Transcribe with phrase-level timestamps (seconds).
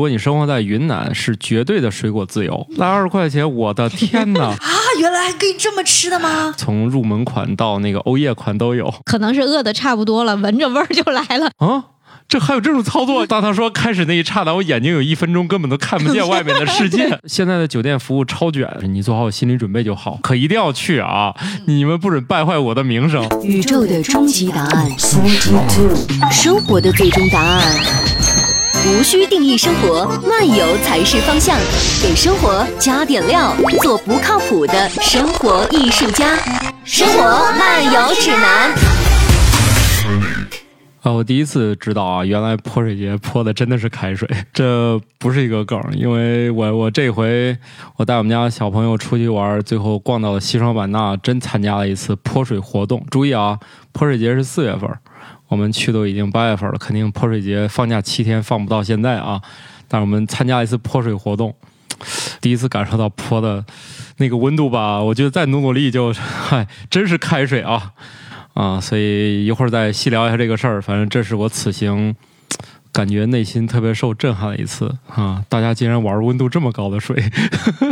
[0.00, 2.66] 如果你生活在云南，是绝对的水果自由。
[2.70, 4.44] 那二十块钱，我的天哪！
[4.56, 4.56] 啊，
[4.98, 6.54] 原来还可以这么吃的吗？
[6.56, 11.50] 从入门款到那个欧叶款都有可能是饿的差不多了，闻着味儿就来了。
[11.58, 11.84] 啊。
[12.26, 13.26] 这还有这种操作？
[13.26, 17.18] 当他说开始那一刹那，我眼睛有一分钟根本都看不见外面的世界。
[17.28, 20.18] 现在的酒店服务超卷，你做好心理准备就好。
[20.22, 21.34] 可一定要去啊！
[21.66, 23.22] 你们不准败坏我的名声。
[23.42, 24.90] 宇宙的终极答案，
[26.32, 27.62] 生活的最终答案。
[28.86, 31.58] 无需定义生活，漫游才是方向。
[32.02, 36.36] 给生活加点料，做不靠谱的生活艺术家。
[36.84, 37.22] 生活
[37.58, 38.72] 漫游指南。
[41.02, 47.56] 啊，我第一次知道啊，原来泼水节泼的真的是开水，这 不是一个梗，因为我我这回
[47.96, 53.04] 我带我们家小朋友出去玩，最后逛到了西双版纳，真参加了一次泼水活动。
[53.10, 53.58] 注意啊，
[53.92, 54.90] 泼水节是四月份，
[55.50, 59.42] 我们去都已经八月份了，肯定泼水节放假七天放不到现在啊。
[59.88, 61.52] 但是我们参加一次泼水活动，
[62.40, 63.64] 第一次感受到泼的
[64.18, 67.92] 那个温度吧，我觉得再努努力就，嗨，真是开水啊。
[68.54, 70.80] 啊，所以一会儿再细聊一下这个事儿。
[70.80, 72.14] 反正这是我此行
[72.92, 75.44] 感觉内心特别受震撼的一次啊！
[75.48, 77.22] 大家竟然玩温度这么高的水。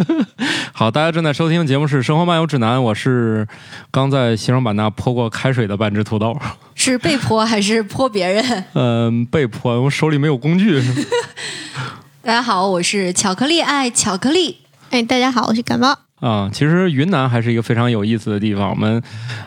[0.73, 3.47] 好，大家正在收听的节目是《生活漫游指南》，我是
[3.91, 6.37] 刚在西双版纳泼过开水的半只土豆。
[6.75, 8.45] 是被泼还是泼别人？
[8.75, 10.81] 嗯，被泼，我手里没有工具。
[12.23, 14.59] 大家好，我是巧克力爱巧克力。
[14.91, 15.97] 哎，大家好，我是感冒。
[16.21, 18.71] 啊，其实云南还是一个非常有意思的地方。
[18.71, 19.01] 我们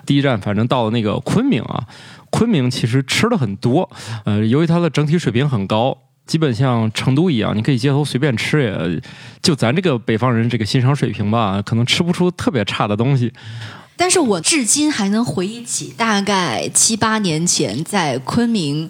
[0.05, 1.83] 第一站反正到了那个昆明啊，
[2.31, 3.87] 昆明其实吃的很多，
[4.25, 9.01] 呃，由于它的整体水平很高，基本像成都一样，你可以街头随便吃，也
[9.43, 13.31] 就咱这个北方人这个欣赏水平吧，可能吃不出特别差的东西。
[13.97, 18.89] 但是我至今还能回忆起大概七八年前在昆明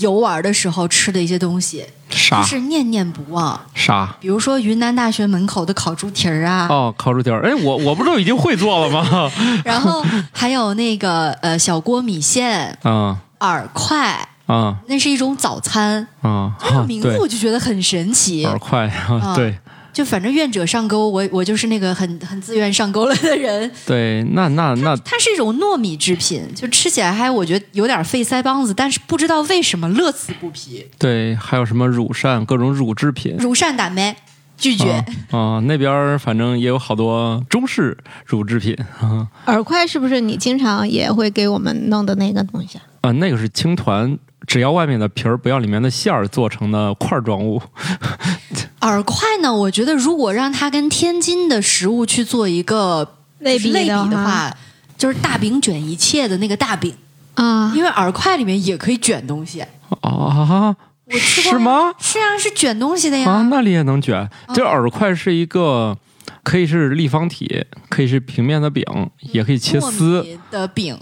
[0.00, 3.58] 游玩的时候吃的一些东西，啥就是念念不忘。
[3.74, 4.16] 啥？
[4.20, 7.42] 比如说云南大学门口的烤猪蹄儿啊，哦，烤猪蹄儿。
[7.42, 9.30] 哎，我我不都已经会做了吗？
[9.64, 16.06] 然后还有那个呃小锅米线、嗯饵块，啊那是一种早餐。
[16.20, 16.52] 啊！
[16.62, 18.44] 这个名字我就觉得很神奇。
[18.44, 18.90] 饵块
[19.34, 19.56] 对
[19.92, 23.70] 就反正愿者上钩，我我就是那个很很自愿上钩了的人。
[23.86, 30.86] 对，那那那它是一种糯米制品，就吃起来还我觉得有点费腮帮子，但是不知道为什么乐此不疲。
[30.98, 33.36] 对，还有什么乳扇，各种乳制品。
[33.38, 34.16] 乳扇打没？
[34.56, 34.92] 拒绝。
[34.92, 35.06] 啊
[35.38, 37.96] 啊，那边儿反正也有好多中式
[38.26, 42.84] 乳制品啊饵块是不是你经常也会给我们弄的那个东西啊？
[43.00, 47.62] 啊，那个是青团，只要外面的皮儿，不要里面的馅儿做成的块儿状物。
[48.80, 49.54] 饵块呢？
[49.54, 54.56] 我觉得如果让它跟天津的食物去做一个类比类比的话，
[54.96, 56.94] 就是大饼卷一切的那个大饼，
[57.34, 59.60] 啊，因为饵块里面也可以卷东西。
[60.00, 60.74] 啊，
[61.04, 61.92] 我吃过是吗？
[61.98, 63.30] 是啊，是卷东西的呀。
[63.30, 64.28] 啊，那里也能卷。
[64.54, 65.96] 这饵块是一个，
[66.42, 68.84] 可以是立方体，可以是平面的饼，
[69.32, 70.24] 也可以切丝。
[70.50, 70.98] 的饼，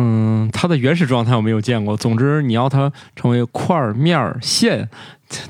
[0.00, 1.96] 嗯，它的原始状态我没有见过。
[1.96, 4.88] 总之，你要它成为块儿、面儿、线，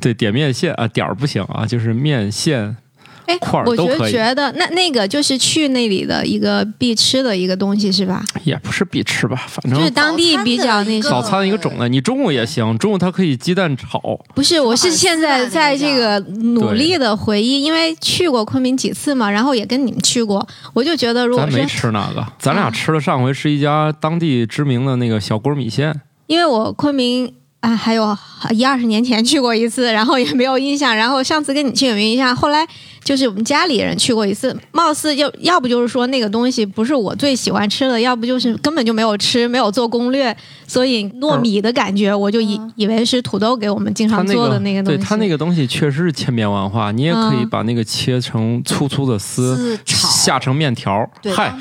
[0.01, 2.79] 对，点面线啊，点儿不行啊，就是面线。
[3.29, 8.25] 哎块儿，都可以觉得那那个就是去那里的一个必吃的一个东西是吧？
[8.43, 11.89] 也不是必吃吧，反正就是当地比较那早早餐一个种类。
[11.89, 14.01] 你中午也行，中午它可以鸡蛋炒。
[14.35, 26.01] 不是，我是现在在这个努力的回忆，因为去过昆明几次嘛，然后也跟你们去过，我就觉得如果咱没吃那个，咱俩吃的上回是一家当地知名的那个小锅米线。
[26.27, 28.17] 因为我昆明啊，还有
[28.51, 30.95] 一二十年前去过一次，然后也没有印象。
[30.95, 32.67] 然后上次跟你去也没印象，后来
[33.03, 40.37] 就是我们家里人去过一次，貌似要要不就是说那个东西不是我最喜欢吃的，要不就是根本就没有吃，没有做攻略，
[40.67, 44.99] 所以糯米的感觉我就以、以为是土豆给我们经常做的那个东西。
[44.99, 51.09] 对它那个东西确实是千变万化，你也可以嗯把那个切成粗粗的丝，下成面条。
[51.23, 51.55] 对，嗨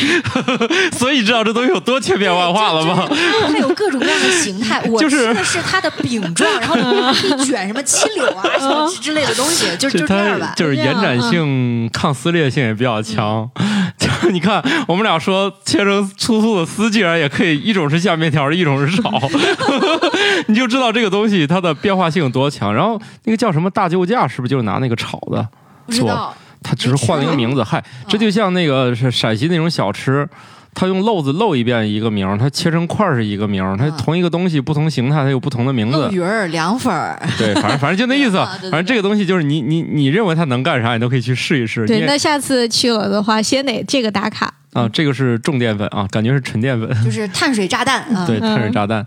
[0.92, 3.08] 所以知道这东西有多千变万化了吗？
[3.48, 4.82] 它有各种各样的形态。
[4.90, 10.52] 我就是吃的是它的饼状，然后里面可以卷什么七柳啊 什么之类的东西，就就这样吧。
[10.56, 13.48] 就是延展性、抗撕裂性也比较强。
[13.98, 19.10] 就是你看，我们俩说切成粗粗的丝，竟然也可以，一种是下面条，一种是炒，
[20.48, 22.74] 你就知道这个东西它的变化性有多强。
[22.74, 25.46] 然后那个叫什么大救驾，是不是就是拿那个炒的？
[25.86, 27.62] 不知道，它只是换了一个名字。
[27.64, 30.28] 嗨，这就像那个是陕西那种小吃。
[30.72, 36.10] 它用漏子漏一遍一个名儿，它切成块儿是一个名儿，它啊同一个东西不同形态，它有不同的名字漏。
[36.12, 38.36] 鱼儿、凉粉儿，对，反正反正就那意思。
[38.70, 41.84] 反正这个东西就是你你你认为它能干啥，你都可以去试一试。
[41.88, 44.54] 对，那下次去了的话，先得这个打卡。
[44.72, 48.24] 啊，这个是重淀粉啊，感觉是纯淀粉，就是碳水炸弹啊。
[48.28, 49.04] 对，嗯碳水炸弹。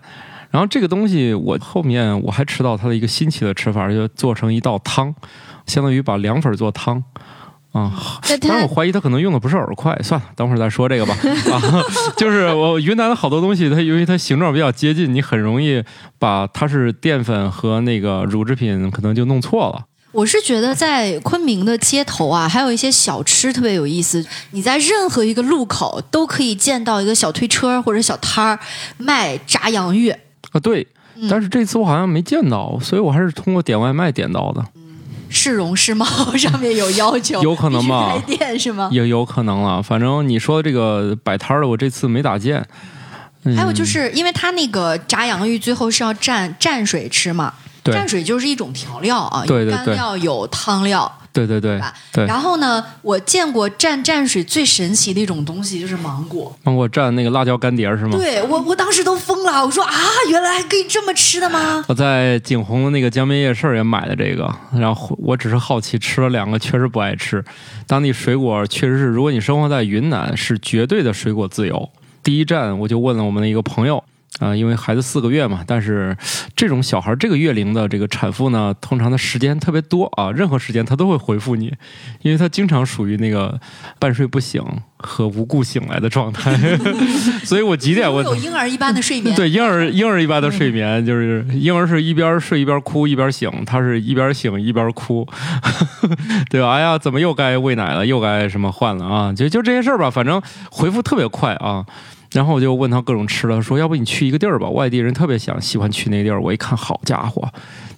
[0.51, 5.15] 然后这个东西我后面我还吃到它的一个新奇的吃法，就做成一道汤，
[5.65, 7.01] 相当于把凉粉做汤。
[7.73, 7.91] 啊，
[8.29, 11.17] 那当然我怀疑他可能用的不是饵块，算了，等会儿再说这个吧。
[11.51, 11.59] 啊，
[12.15, 15.83] 就是我云南的好多东西，它由于它形状比较接近，你很容易
[16.17, 19.85] 把它是淀粉和那个乳制品可能就弄错了。
[20.11, 24.23] 我是觉得在昆明的街头啊，还有一些小吃特别有意思。
[24.51, 28.59] 你在任何一个路口都可以见到一个小推车或者小摊儿
[28.99, 30.11] 卖炸洋芋。
[30.51, 30.85] 啊，对，
[31.15, 34.63] 嗯但是这次我好像没见到，所以我还是通过点外卖点到的，
[35.33, 36.05] 市容市貌
[36.37, 38.87] 上面有要求， 有可能吧开店是吗？
[38.93, 39.81] 也有可能了。
[39.81, 42.65] 反正你说这个摆摊儿的，我这次没咋见。
[43.45, 47.53] 嗯还有就是因为它那个炸洋芋最后是要蘸蘸水吃嘛，
[47.83, 51.11] 蘸水就是一种调料啊，干料有汤料。
[51.33, 56.55] 对对对吧对，然后呢，我见过蘸蘸水最神奇的一种东西就是芒果。
[56.63, 58.11] 芒果蘸那个辣椒干碟儿是吗？
[58.11, 59.91] 对我，我当时都疯了，我说啊，
[60.29, 61.83] 原来还可以这么吃的吗？
[61.87, 64.47] 我在景洪的那个江边夜市也买的这个，
[64.79, 67.43] 然后我只是好奇吃了两个，确实不爱吃。
[67.87, 71.89] 当地水果确实是，如果你生活在云南，是绝对的水果自由。
[72.21, 74.03] 第一站我就问了我们的一个朋友。
[74.43, 76.15] 啊、因为孩子四个月嘛，但是
[76.55, 81.73] 这种小孩这个月龄的这个产妇呢，通常的时间特别多啊，任何时间她都会回复你，
[82.21, 83.59] 因为她经常属于那个
[83.99, 84.61] 半睡不醒
[84.97, 86.53] 和无故醒来的状态，
[87.43, 89.33] 所以我几点我有婴儿一般的睡眠。
[89.37, 95.27] 对，婴儿婴儿一般的睡眠就是婴儿是一边睡一边哭一边醒，他是一边醒一边哭，
[96.49, 96.73] 对吧？
[96.73, 99.33] 哎呀，怎么又该喂奶了，又该什么换了啊？
[99.33, 101.85] 就就这些事儿吧，反正回复特别快啊。
[102.33, 106.41] 然后我就问他各种吃的，说要不你去一个地儿吧，外地人特别想喜欢去那个地儿。
[106.41, 107.47] 我一看，好家伙，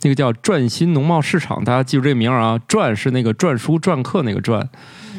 [0.02, 4.64] 那个叫转新农贸市场，大家记住这名啊，转是那个篆书篆刻那个篆。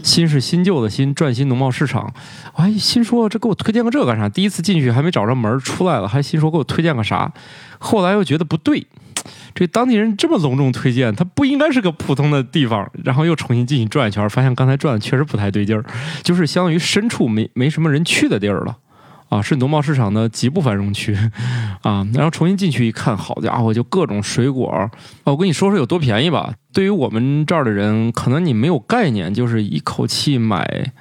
[0.03, 2.13] 新是新旧的新，转新农贸市场。
[2.55, 4.29] 我还心说这给我推荐个这干啥？
[4.29, 7.33] 第一次进去还没找着门出来了，还心说给我推荐个啥？
[7.79, 8.87] 后来又觉得不对，
[9.53, 12.89] 这当地人这么隆重推荐，它不应该是个普通的地方。
[13.03, 15.85] 然后又重新进去转一圈，发现刚才转的确实不太对劲儿，
[16.23, 18.77] 就是相当于深处没没什么人去的地儿了。
[19.29, 21.17] 啊，是农贸市场的极不繁荣区，
[21.83, 24.69] 啊，然后重新进去一看，好家伙，就各种水果。
[24.69, 24.91] 啊，
[25.25, 26.55] 我跟你说说有多便宜吧。
[26.73, 30.93] 对于我们这儿的人，可能你没有概念，就是一口气买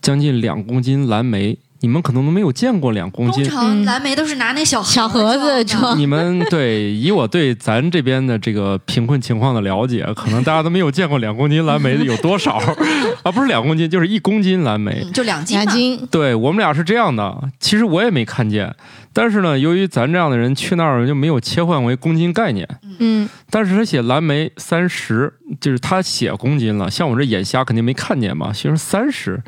[0.00, 3.44] 将近两公斤蓝莓，你们可能都没有见过两公斤。
[3.44, 12.54] 通常蓝莓都是拿那小小盒子装你们对以我对咱这边的这个贫困情况的了解，可能大家都没有见过两公斤蓝莓的有多少
[13.22, 13.30] 啊？
[13.32, 15.02] 不是两公斤，就是一公斤蓝莓。
[15.04, 18.74] 嗯就两斤两斤，对我们俩是这样的，其实我也没看见，
[19.12, 22.66] 但是呢，由于咱这样的人去那儿就没有切换为公斤概念，
[22.98, 29.42] 嗯，但是他写蓝莓三十，就是他写公斤了，像我这眼瞎肯定没看见嘛，其实三十。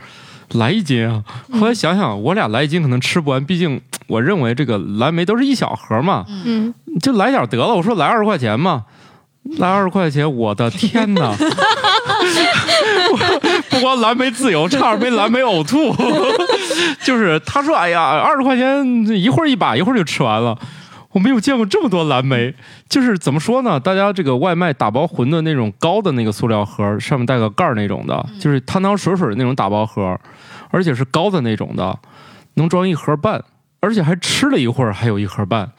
[0.54, 1.22] 来一斤啊！
[1.58, 7.74] 后来想想，我俩来一斤可能吃不完，毕竟我认为这个蓝莓都是一小盒嘛，嗯，就来点得了。
[7.74, 8.84] 我说来二十块钱嘛，
[9.58, 11.34] 来二十块钱，我的天哪！
[13.70, 15.94] 不光蓝莓自由，差点被蓝莓呕吐。
[17.02, 20.56] 就是他说：“哎呀，二十块钱一会儿一把，一会儿就吃完了。”
[21.14, 22.54] 我没有见过这么多蓝莓，
[22.88, 23.78] 就是怎么说呢？
[23.78, 30.18] 大家这个外卖打包馄饨那种高的那个塑料盒，上面带个盖儿那种的，就是汤汤水水的那种打包盒，
[30.70, 31.96] 而且是高的那种的，
[32.54, 33.44] 能装一盒半，
[33.78, 35.70] 而且还吃了一会儿，还有一盒半。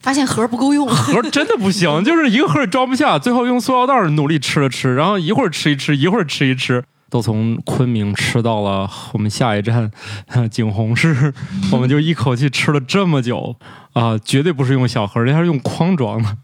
[0.00, 9.90] 发现盒不够用，盒 真的不行，就是一个盒也装不下，最后用塑料袋儿努力吃了吃，然后一会儿吃一吃，一会儿吃一吃，都从昆明吃到了我们下一站
[10.28, 11.30] 呃 景洪市，
[11.70, 13.54] 我们就一口气吃了这么久
[13.92, 16.36] 啊、绝对不是用小盒，人家是用筐装的。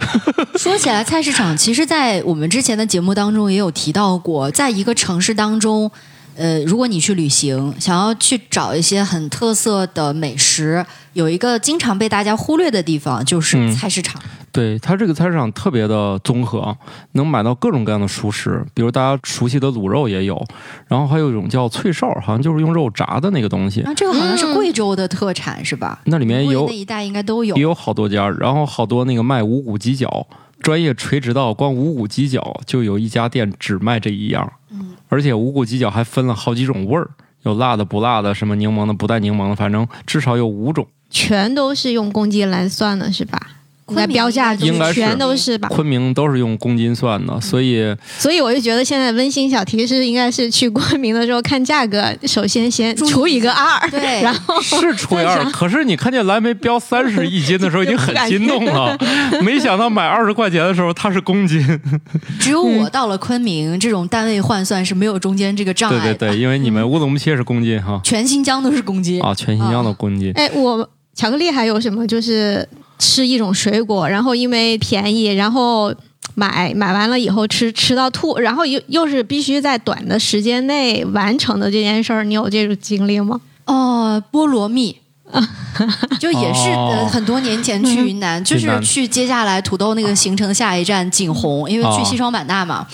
[0.56, 5.90] 说起来，菜市场其实，在我们之前的节目当中也有提到过，在一个城市当中，
[6.34, 14.18] 呃，如果你去旅行，想要去找一些很特色的美食，有一个经常被大家忽略的地方就是嗯菜市场。
[14.54, 16.74] 对它这个菜市场特别的综合，
[17.12, 20.40] 能买到各种各样的熟食，比如大家熟悉的卤肉也有，
[20.86, 26.00] 然后还有一种叫脆哨，好像就是用肉炸的那个东西，那这个好像是贵州的特产、是吧？
[26.04, 27.62] 那里面有那一带应该都有也。
[27.62, 30.24] 有好多家，然后好多那个卖无骨鸡脚，
[30.60, 37.10] 专业垂直到光无骨鸡脚就有一家店只卖这一样，嗯，而且无骨鸡脚还分了好几种味儿，
[37.42, 40.86] 有辣的、不辣的，什么柠檬的、不带柠檬的，反正至少有五种。
[41.10, 43.40] 全都是用公斤来算的，是吧？
[43.88, 45.68] 应该标价应该是全都是吧？
[45.68, 55.44] 昆明都是用公斤算的，所以所以我就觉得现在温馨小提示应该是去昆明的时候看价格，首先先除以个二，对然后是除以二。
[55.50, 58.96] 可是你看见蓝莓标三十一斤的时候，已经很心动了，
[59.44, 61.62] 没想到买二十块钱的时候它是公斤。
[62.40, 66.14] 只有我到了昆明，这种单位换算是没有中间这个障碍的。
[66.14, 69.22] 对对对，因为你们乌鲁木齐是公斤哈全新疆都是公斤。
[69.22, 70.32] 啊，全新疆的公斤。
[70.34, 72.66] 哎，我巧克力还有什么就是
[72.98, 75.94] 吃一种水果，然后因为便宜，然后
[76.34, 83.40] 买买完了以后吃吃到吐，然后又又是必须在短的时间内完成的这件事儿，你有这种经历吗？
[83.66, 84.98] 哦，菠萝蜜。
[86.20, 86.92] 就也是哦。
[86.92, 92.86] 呃很多年前去云南，就是去接下来土豆那个行程下一站景洪，因为去哦西双版纳嘛，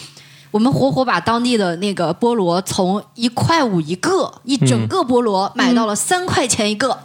[0.50, 6.96] 我们活活把当地的那个菠萝从一块五一个一整个菠萝买到了三块钱一个，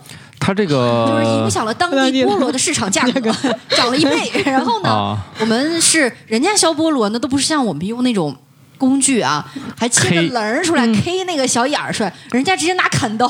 [0.45, 3.33] 它这个就是影响了当地菠萝的市场价格，
[3.75, 4.31] 涨了一倍。
[4.45, 8.35] 然后呢，啊，我们是人家削菠萝呢，都不是像我们用那种。
[8.77, 9.43] 工具啊，
[9.79, 13.25] 还切个棱儿出来，K 那个小眼儿出来，人家直接拿砍刀，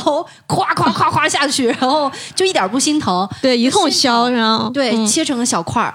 [0.48, 5.93] 咵咵咵咵下去，然后就一点儿不心疼，对，一通削，然后对，嗯切成小块儿。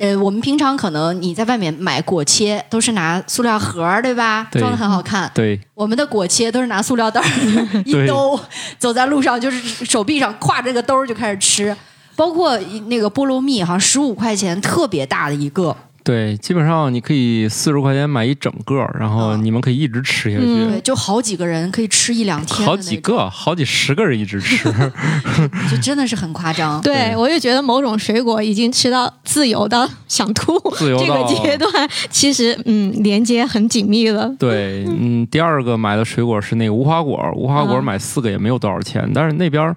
[0.00, 4.48] 呃，我们平常可能你在外面买果切都是拿塑料盒儿，对吧？
[4.50, 5.30] 对装的很好看。
[5.34, 7.26] 对我们的果切都是拿塑料袋儿
[7.84, 8.40] 一兜，
[8.78, 11.76] 走在路上就是手臂上挎着个兜儿就开始吃。
[12.16, 15.74] 包括那个菠萝蜜，好像十五块钱特别大的一个，
[16.10, 20.44] 对，基本上你可以四十块钱买一整个，然后啊你们可以一直吃下去。
[20.44, 24.68] 嗯对，就好几个人可以吃一两天，好几，个，好几十个人一直吃，
[25.70, 26.80] 就真的是很夸张。
[26.80, 27.16] 对对。
[27.16, 30.58] 我就觉得某种水果已经吃到自由到想吐。
[30.70, 31.70] 这自由到个阶段，
[32.10, 34.28] 其实嗯连接很紧密了。
[34.36, 37.84] 对，嗯，第二个买的水果是那个无花果，无花果嗯。
[37.84, 39.76] 买四个也没有多少钱，但是那边儿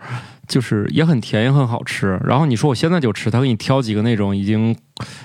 [0.54, 2.20] 就是也很甜也很好吃。
[2.24, 4.76] 然后你说我现在就吃，他给你挑几个那种已经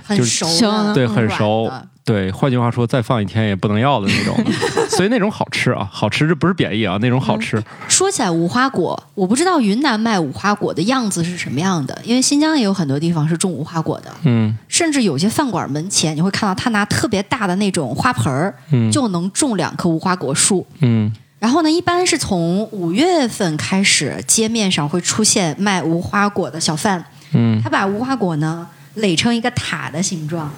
[0.08, 1.70] 就是很熟对很熟，
[2.02, 4.34] 对，换句话说再放一天也不能要的那种，
[4.88, 7.62] 所以那种好吃啊，好吃这不是贬义啊，那种好吃。
[7.88, 20.66] 说起来无花果，我不知道云南卖无花果的样子是什么样的，因为新疆也有很多地方是种无花果的，嗯甚至有些饭馆门前你会看到他拿特别大的那种花盆儿，嗯就能种两棵无花果树。
[20.80, 30.50] 嗯然后呢，一般是从五月份开始，街面上会出现卖无花果的小贩，嗯，他把无花果呢垒成一个塔的形状，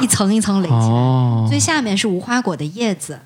[0.00, 3.18] 一层一层垒起来，哦最下面是无花果的叶子，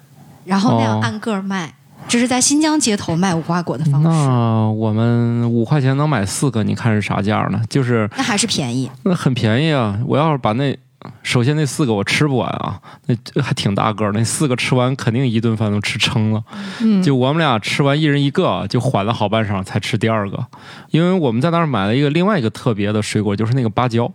[0.45, 1.75] 然后那样哦按个儿卖。
[2.09, 7.61] 这是在新疆街头卖无花果的方式，那我们五块钱能买四个，你看是啥价呢？
[7.69, 8.91] 就是那还是便宜。
[9.05, 9.97] 那很便宜啊！
[10.07, 10.77] 我要是把那，
[11.23, 16.43] 首先那四个我吃不完啊，那还挺大个儿，那四个吃完肯定一顿饭都吃撑了。
[16.81, 20.47] 嗯，就我们俩吃完一人一个，就缓了好半晌才吃第二个，
[20.91, 24.13] 因为我们在那儿买了一个另外一个特别的水果，就是那个芭蕉。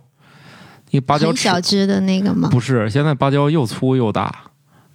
[0.92, 2.48] 那个芭蕉很小只的那个吗？
[2.50, 4.32] 不是，现在芭蕉又粗又大，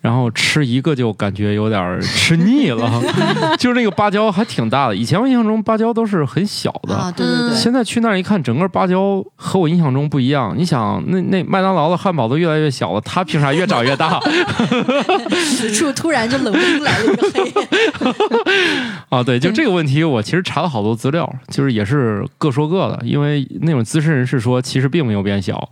[0.01, 3.01] 然后吃一个就感觉有点 吃腻了。
[3.57, 6.95] 就是那个芭蕉还挺大的，以前我印象中芭蕉都是很小的。
[6.95, 10.53] 啊，对对对，现在去那儿一看，整个芭蕉和我印象中不一样。
[10.57, 14.19] 你想，那那麦当劳的汉堡都越来越小了，它凭啥越长越大
[15.57, 18.13] 此处突然就冷不丁来了一个黑人，
[19.09, 19.21] 啊？
[19.23, 22.99] 对，就这个问题，我其实查了好多资料，就是也是各说各的。
[23.03, 25.69] 因为那种资深人士说，其实并没有变小，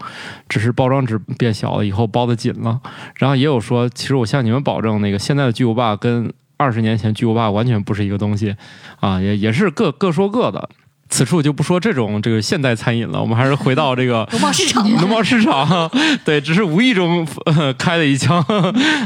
[0.48, 2.79] 只是包装纸变小了以后包的紧了。
[3.15, 8.55] 然后也有说，其实我向你们保证，那个现在的巨无霸跟二十年前巨无霸完全不是一个东西
[8.99, 10.69] 啊，也也是各各说各的。
[11.11, 15.89] 此处就不说这种这个现代餐饮了，我们还是回到这个农贸市场农贸市场，
[16.23, 18.39] 对，只是无意中、呃、开了一枪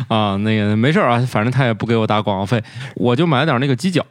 [0.10, 2.62] 啊，那个没事啊，反正他也不给我打广告费，
[2.96, 4.05] 我就买了点那个鸡脚。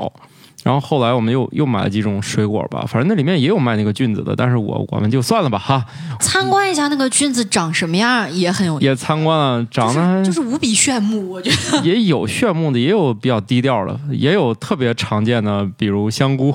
[0.62, 5.84] 然后后来我们又又买了几种水果吧，反正那里面也有卖那个菌子的，但是我我们就算了吧哈，
[6.20, 11.82] 参观一下那个菌子长什么样也很有意思，也参观了，长得还就是无比炫目，我觉得。
[11.82, 16.54] 也有炫目的，也有比较低调的，也有特别常见的，比如香菇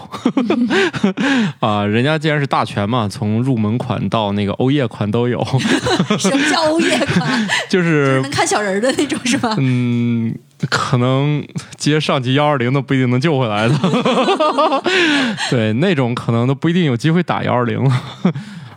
[1.60, 5.44] 啊，人家既然是大全嘛，从入门款到那个欧叶款都有，
[6.18, 7.48] 什么叫欧叶款？
[7.70, 9.56] 就就是是能看小人儿的那种是吧？
[9.58, 10.34] 嗯，
[10.70, 11.46] 可能
[11.76, 13.76] 接上级幺二零都不一定能救回来的，
[15.52, 18.04] 对，那种可能都不一定有机会打幺二零了。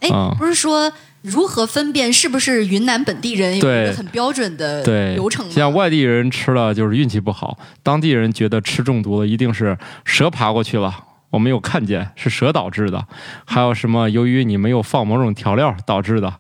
[0.00, 5.52] 哎啊，不是说如何分辨是不是云南本地人有一个很标准的对，流程吗？
[5.52, 11.04] 像外地人吃了就是运气不好，当地人觉得吃中毒了一定是蛇爬过去了。
[11.30, 13.06] 我没有看见是蛇导致的，
[13.44, 16.34] 还有什么由于你没有放某种调料导致的，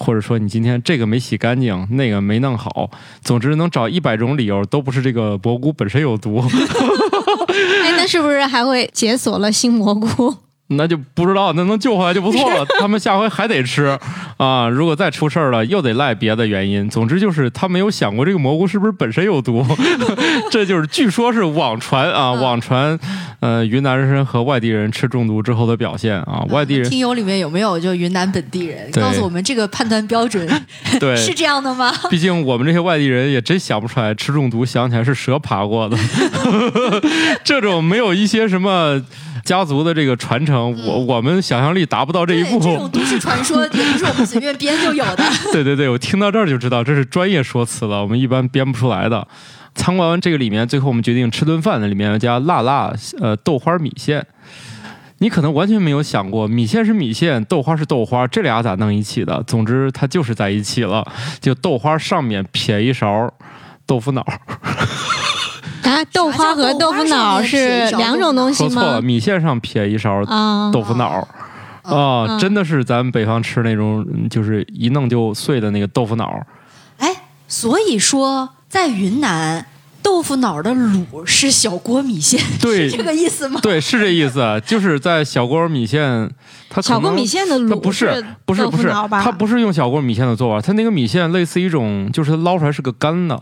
[0.00, 2.90] 或者说你今天这个没洗干净，那个没弄好，
[3.22, 6.42] 总之能找一百种理由，都不是这个蘑菇本身有毒。
[7.84, 10.34] 哎，那是不是还会解锁了新蘑菇？
[10.70, 12.64] 那就不知道，那能救回来就不错了。
[12.80, 13.98] 他们下回还得吃
[14.38, 14.68] 啊！
[14.68, 16.88] 如果再出事儿了，又得赖别的原因。
[16.88, 19.66] 总之就是他没有想过这个蘑菇是不是本身有毒，
[20.50, 22.98] 这就是据说是网传啊，嗯网传
[23.40, 28.90] 呃云南人和外地人吃中毒之后的表现啊，外地人听友里面有没有就云南本地人？
[28.92, 30.48] 告诉我们这个判断标准
[31.00, 31.16] 对。
[31.16, 31.92] 是这样的吗？
[32.08, 35.96] 毕竟我们这些外地人也真想不出来吃中毒想起来是蛇爬过的，
[37.44, 39.00] 这种没有一些什么
[39.44, 42.58] 家族的这个传承程，我我们想象力达不到这一，步。
[42.58, 45.24] 这种都市传说也不是我们随便编就有的。
[45.52, 49.26] 对对对，我听到这儿就知道这是专业说辞了，我们一般编不出来的。
[49.74, 54.26] 参观完这个里面，最后我们决定吃顿饭，那里面要加辣辣呃豆花米线。
[55.18, 59.42] 你可能完全没有想过，米线是米线，豆花是豆花，这俩咋弄一起的？
[59.46, 61.06] 总之，它就是在一起了。
[61.40, 63.32] 就豆花上面撇一勺
[63.86, 64.26] 豆腐脑，
[65.90, 71.26] 啊，豆花和豆腐脑是两种东西说错了，米线上撇一勺啊，豆腐脑。
[71.82, 76.40] 哦啊，嗯真的是咱们北方吃那种，嗯就是一弄就碎的那个豆腐脑。
[76.98, 77.08] 哎，
[77.48, 79.64] 所以说在云南，
[80.02, 83.60] 豆腐脑的卤是小锅米线，对是这个意思吗？
[83.62, 86.28] 对，是这意思，就是在小锅米线，
[86.68, 88.88] 它可小锅米线的卤它不是不是不是？
[88.88, 93.40] 它不是用小锅米线的做法，它那个米线类似一种，就是捞出来是个干的，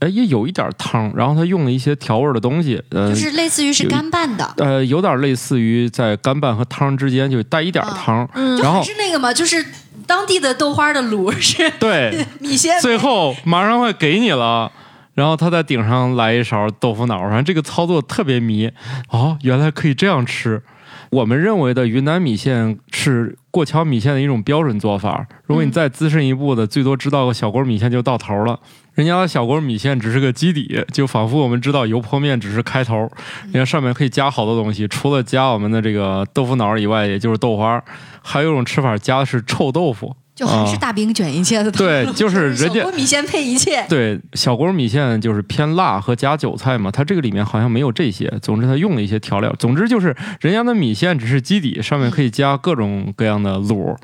[0.00, 9.64] 哎，也有一点汤，然后它用了一些调味的东西，呃就，是类似于是干拌的，呃，有点类似于在干拌和汤之间就带一点汤，嗯然后就还是那个嘛，就是
[10.06, 12.80] 当地的豆花的卤是对， 米线。
[12.80, 14.70] 最后马上会给你了。
[15.18, 18.70] 然后他在顶上来一勺豆腐脑，反正这个操作特别迷
[19.10, 20.62] 哦，原来可以这样吃。
[21.10, 25.26] 我们认为的云南米线是过桥米线的一种标准做法。
[25.46, 28.60] 如果你再资深一步的，最多知道个小锅米线就到头了。
[28.94, 33.10] 人家的小锅米线只是个基底，就仿佛我们知道油泼面只是开头。
[33.46, 37.82] 人家上面可以加好多东西，除了加我们的这个豆腐脑以外，也就是豆花，
[38.22, 40.14] 还有一种吃法加的是臭豆腐。
[40.38, 43.84] 就还是大饼卷一切的对就是 人家小锅米线配一切。
[43.88, 48.32] 对，小锅米线就是偏辣和加韭菜嘛，它这个里面好像没有这些。
[48.40, 49.52] 总之，它用了一些调料。
[49.58, 53.96] 总之就是人家的米线只是基底，上面可以加各种各样的卤。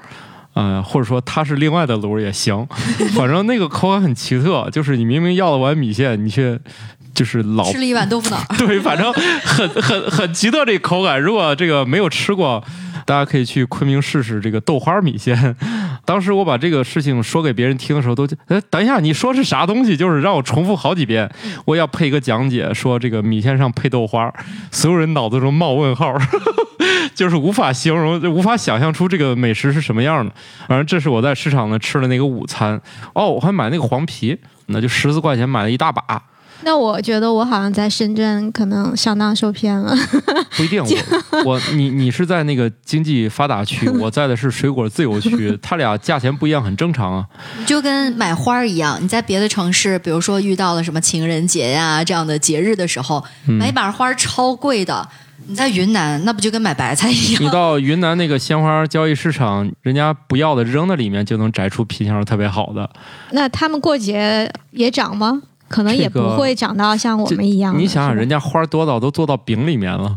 [0.55, 2.65] 呃，或者说它是另外的卤也行，
[3.17, 6.57] 反正那个口感很奇特，就是你明明要了碗米线，你却
[7.15, 11.21] 就是老吃了一碗豆腐脑， 对，反正很很很奇特这口感。
[11.21, 12.63] 如果这个没有吃过，
[13.07, 15.57] 大家可以去昆明试试这个豆花米线。
[16.05, 19.97] 当时我把这个事情说给别人听的时候，都哎，等一下，你说是啥东西？
[19.97, 21.31] 就是让我重复好几遍，
[21.65, 24.33] 我要配一个讲解，说这个米线上配豆花，
[24.71, 26.15] 所有人脑子中冒问号。
[27.15, 30.33] 就是无法形容，无法想象出这个美食是什么样的。
[30.67, 32.81] 反正这是我在市场呢吃的那个午餐。
[33.13, 34.37] 哦，我还买那个黄皮，
[34.67, 36.03] 那就十四块钱买了一大把。
[36.63, 39.95] 那我觉得我好像在深圳可能上当受骗了。
[40.57, 40.89] 不一定，我
[41.45, 47.27] 我你你是在那个经济发达区，我在的是水果自由区， 它俩价钱不一样，很正常啊。
[47.67, 55.07] 就跟买花一样，你在别的城市，比如说遇到了什么情人节呀、这样的节日的时候，嗯买一把花超贵的。
[55.47, 57.51] 你在云南，那不就跟买白菜一样你？
[57.51, 62.89] 到云南那个鲜花交易市场，人家不要的扔在里面，就能摘出品相特别好的。
[63.33, 65.43] 那他们过节也长吗？
[65.75, 67.81] 可能也不会长到像我们一样的。
[67.81, 70.17] 你想想，人家花多到都做到饼里面了，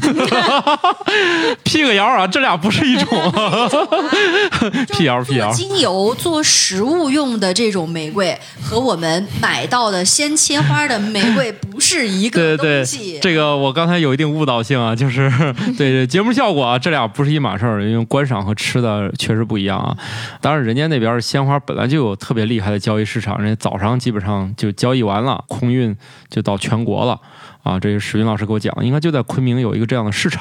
[1.62, 3.06] 辟个谣啊，这俩不是一种。
[4.96, 13.18] 辟谣辟谣做，精油、做食物用的这种玫瑰，和我们买到的鲜切花的玫瑰 不是一个对对东西。
[13.20, 15.30] 这个我刚才有一定误导性啊，就是
[15.76, 19.94] 对对节目效果啊，这俩不是一码事儿，因为观赏和吃的确实不一样啊。
[20.40, 25.96] 当然，人家那边鲜花本来就有特别厉害的交易市场，人家早上基本上就交交易完了，空运
[26.28, 27.20] 就到全国了
[27.64, 27.80] 啊。
[27.80, 30.40] 这是史云老师给我讲，应该就在昆明有一个这样的市场。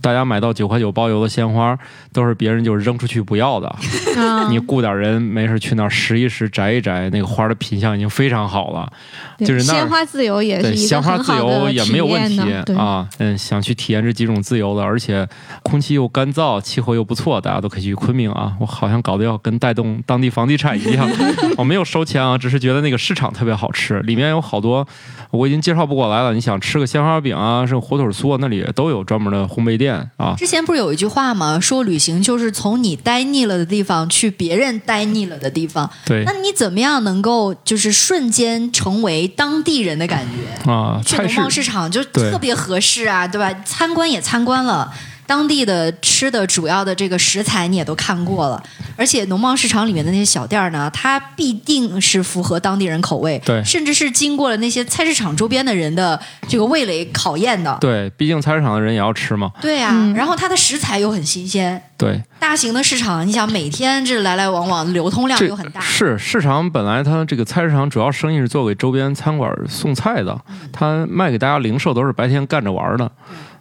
[0.00, 1.78] 大家买到九块九包邮的鲜花，
[2.12, 3.68] 都是别人就扔出去不要的。
[4.16, 8.90] 啊，你雇点人没事去那儿拾一拾、摘一摘，那个花的品相已经非常好了。
[9.38, 12.40] 就是那儿鲜花自由也是对，鲜花自由也没有问题
[12.74, 13.08] 啊。
[13.18, 15.26] 嗯，想去体验这几种自由的，而且
[15.62, 18.54] 空气又干燥，气候又不错，大家都可以去昆明啊。
[18.60, 21.08] 我好像搞得要跟带动当地房地产一样，
[21.56, 24.86] 我没有收钱啊，只是觉得那个市场特别好吃，里面有好多
[25.30, 26.32] 我已经介绍不过来了。
[26.34, 30.34] 你想吃个鲜花饼啊，是火腿酥啊，那里都有专门的烘焙店啊。
[30.36, 31.58] 之前不是有一句话吗？
[31.60, 35.88] 说旅行就是从你待腻了的地方去别人待腻了的地方。
[36.04, 40.24] 对那你怎么样能够就是瞬间成为当地人的感
[40.64, 40.70] 觉？
[40.70, 43.52] 啊，去农贸市场就特别合适啊，对吧？
[43.64, 44.92] 参观也参观了。
[45.30, 48.60] 当地的吃的主要的这个食材你也都看过了，
[48.96, 57.78] 而且农贸市场里面的那些小店儿呢，它必定是符合当地人口味，对甚至是经过了那些菜市场周边的人的这个味蕾考验的。
[57.80, 59.52] 对，毕竟菜市场的人也要吃嘛。
[59.60, 65.80] 对啊，嗯然后它的食材又很新鲜，对，大型的市场，你想每天这来来往往，流通量又很大。
[65.80, 70.36] 是市场本来它这个菜市场主要生意是做给周边餐馆送菜的，
[70.72, 73.08] 它卖给大家零售都是白天干着玩儿的。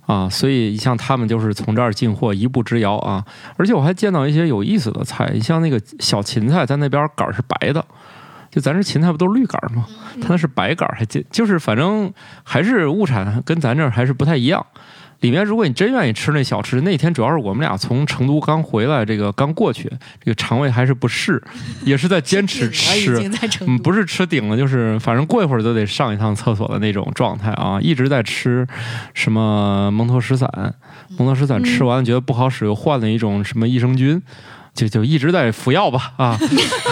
[0.10, 3.24] 啊，所以像他们就是从这儿进货，一步之遥啊！
[3.58, 7.86] 而且我还见到一些有意思的菜，你像那个小芹菜，在那边杆儿是白的，
[8.50, 9.86] 就咱这芹菜不都是绿杆儿吗？
[10.20, 12.12] 它那是白杆儿，还就就是反正
[12.44, 14.66] 还是物产跟咱这儿还是不太一样
[15.22, 19.92] 里面如果你真愿意吃那小吃，那天主要是我们俩从成都刚回来，这个刚过去，
[20.24, 21.42] 这个肠胃还是不适，
[21.84, 23.30] 也是在坚持吃。
[23.68, 28.66] 嗯，不是吃顶了，就是反正过一会儿都得上一趟 厕所的那种状态啊，一直在吃
[29.14, 30.50] 什么蒙脱石散，
[31.18, 34.22] 蒙脱石散吃完觉得不好使，又换了一种什么益生菌。
[34.76, 36.38] 就就一直在服药吧啊，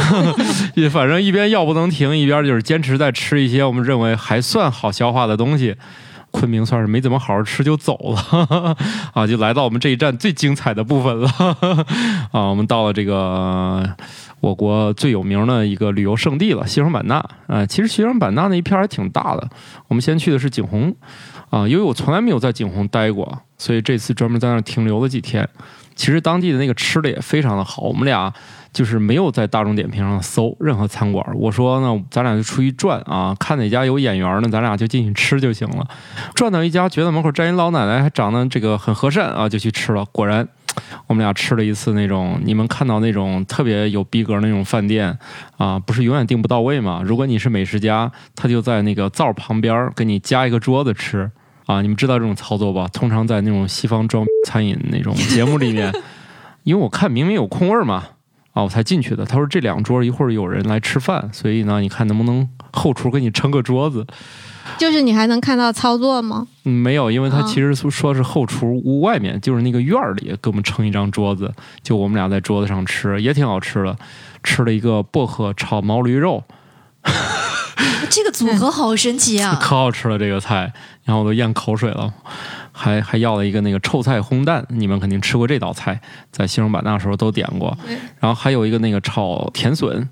[0.76, 5.74] 也反正一边药不能停，一边就是坚持在吃一些我们认为还算好消化的东西。
[6.32, 8.76] 昆明算是没怎么好好吃就走了
[9.14, 11.30] 啊，就来到我们这一站最精彩的部分了
[12.32, 13.84] 啊，我们到了这个
[14.40, 17.24] 我国最有名的一个旅游胜地了，西双版纳。
[17.48, 19.50] 啊，其实西双版纳那一片还挺大的。
[19.88, 20.94] 我们先去的是景洪，
[21.50, 25.48] 啊，因为我从来没有在景洪待过，所以这次专门在那儿停留了几天。
[25.96, 28.32] 其实当地的那个吃的也非常的好，我们俩
[28.74, 31.26] 就是没有在大众点评上搜任何餐馆。
[31.36, 35.88] 我说呢，咱俩就出去转啊，看哪家有眼缘呢，咱俩就进去吃就行了。
[36.36, 40.06] 转到一家，觉得门口站一老奶奶，还长得这个很和善啊，就去吃了。
[40.12, 40.48] 果然，
[41.08, 45.18] 我们俩吃了一次那种你们看到那种特别有逼格那种饭店
[45.58, 47.02] 啊，不是永远订不到位吗？
[47.04, 51.32] 如果你是美食家，他就在那个灶旁边给你加一个桌子吃
[51.66, 51.82] 啊。
[51.82, 52.88] 你们知道这种操作吧？
[52.94, 55.92] 通常在那种西方装餐饮那种节目里面，
[56.64, 58.04] 因为我看明明有空位嘛。
[58.58, 59.24] 啊，我才进去的。
[59.24, 64.04] 他说这两桌一会儿有人来吃饭，所以呢，你看能不能后厨给你撑个桌子？
[64.80, 66.48] 就是你还能看到操作吗？
[66.66, 73.96] 嗯，没有，因为他啊其实说说是后厨屋外面，就是那个院儿里给我们撑一张桌子，就我们俩在桌子上吃，也挺好吃的。
[74.44, 76.44] 吃了一个薄荷炒毛驴肉，
[78.10, 79.58] 这个组合好神奇啊！
[79.62, 82.12] 可好吃了这个菜，然后我都咽口水了。
[82.78, 86.00] 还还要了一个那个臭菜烘蛋，你们肯定吃过这道菜，
[86.32, 87.76] 在西双版纳的时候都点过。
[88.20, 90.08] 然后还有一个那个炒甜笋，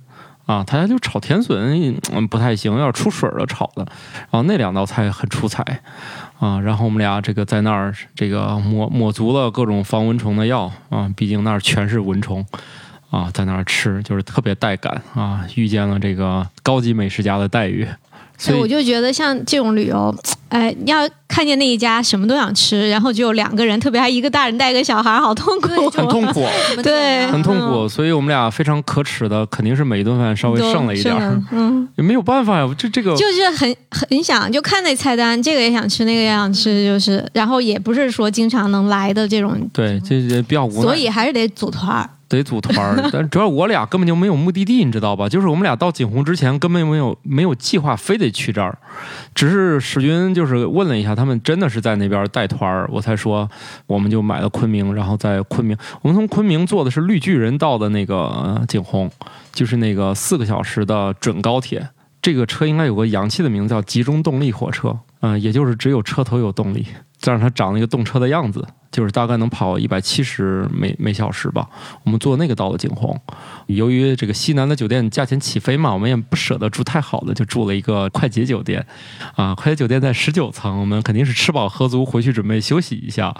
[0.47, 3.85] 啊，他家就炒甜笋嗯不太行，有点出水了炒的。
[4.31, 5.63] 然后那两道菜很出彩
[6.39, 6.59] 啊。
[6.59, 12.43] 然后我们俩这个在那儿这个抹抹足了各种防蚊虫的药啊，毕竟那儿全是蚊虫。
[13.11, 17.87] 啊，在那儿吃就是特别带感啊，遇见了这个高级美食家的待遇，
[18.37, 20.13] 所对，以我就觉得像这种旅游，
[20.49, 25.67] 哎，要看见那一家什么都想吃，然后只有两个人，特别还一个大人带一个小孩，好痛苦。
[25.67, 26.45] 对很痛苦。
[26.83, 32.75] 对很痛苦，所以我们俩非常可耻的，肯定是每一顿饭稍微剩了一点儿，嗯， 也没有办法呀。
[32.77, 42.09] 这这个就是很很想就看那菜单，这个也想吃，那个也想吃，就是，然后也不是说经常能来的这种，对，这这比较无奈，所以还是得组团儿。
[42.27, 43.09] 得组团儿。
[43.11, 45.27] 但主要我俩根本就没有目的地，你知道吧？
[45.27, 48.77] 就是我们俩到景洪之前根本没有没有计划非得去这儿，
[49.33, 53.49] 只是史军就是问了一下，他们真的是在那边带团儿，我才说
[53.87, 59.09] 我们就买了昆明，然后在昆明，我们从昆明坐的是绿巨人到的那个景洪，
[59.51, 61.87] 就是那个四个小时的准高铁。
[62.21, 66.83] 这个车应该有个洋气的名字，叫集中动力火车，嗯、也就是只有车头有动力，
[67.19, 71.67] 再让它长了一个动车的样子，就是大概能跑一百七十每每小时吧。
[72.05, 73.19] 我们坐那个到了景洪，
[73.65, 78.85] 由于这个西南的酒店价钱起飞嘛，我们也不舍得住太好的，就住了一个快捷酒店。
[79.35, 83.35] 啊，快捷酒店在十九层，我们肯定是吃饱喝足回去准备休息一下。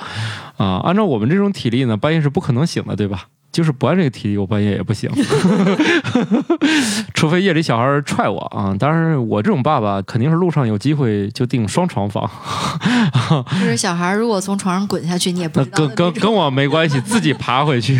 [0.58, 3.28] 啊，按照我们这种体力呢，半夜是不可能醒的，对吧？
[3.56, 5.10] 就是不按这个体力，我半夜也不行，
[7.16, 8.76] 除非夜里小孩踹我啊。
[8.78, 12.30] 当然，我这种爸爸肯定是路上有机会就订双床房，
[13.54, 17.98] 就是小孩如果从床上滚下去，你也不知道跟跟跟我没关系，自己爬回去，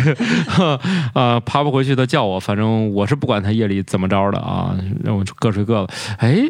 [1.14, 5.94] 啊， 爬不回去的叫我，反正我是不管他夜里怎么着的啊，让我各睡各的。
[6.18, 6.42] 哎，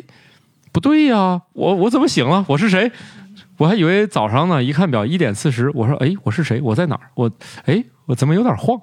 [0.72, 2.44] 不对呀，我我怎么醒了？
[2.48, 2.90] 我是谁？
[3.58, 6.60] 我还以为早上呢，一看表一点四十，我说哎，我是谁？
[6.60, 7.10] 我在哪儿？
[7.14, 7.30] 我
[7.64, 8.78] 哎，我怎么有点晃？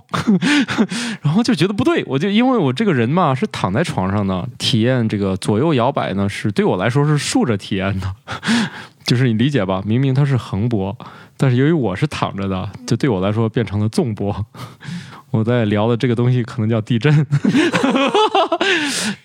[1.21, 8.15] 然后就觉得不对，我就因为我这个人嘛是躺在床上的，体验这个左右摇摆呢，是对我来说是竖着体验的，
[9.05, 9.81] 就是你理解吧？
[9.86, 10.97] 明明它是横波，
[11.38, 14.45] 但是由于我是躺着的，就对我来说变成了纵波。
[15.34, 17.12] 我在聊的这个东西可能叫地震。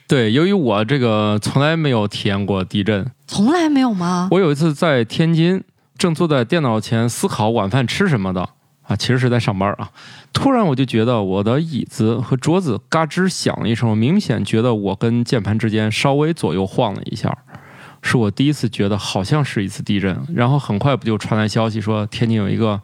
[0.09, 4.29] 对，由于我这个从来没有体验过地震，从来没有吗？
[4.31, 5.63] 我有一次在天津，
[5.99, 8.49] 正坐在电脑前思考晚饭吃什么的
[8.83, 9.91] 啊，其实是在上班啊。
[10.33, 17.37] 突然我就觉得我的椅子和桌子嘎吱响了一声，我明显觉得我跟键盘之间稍微左右晃了一下，
[18.01, 20.19] 是我第一次觉得好像是一次地震。
[20.35, 22.81] 然后很快不就传来消息说天津有一个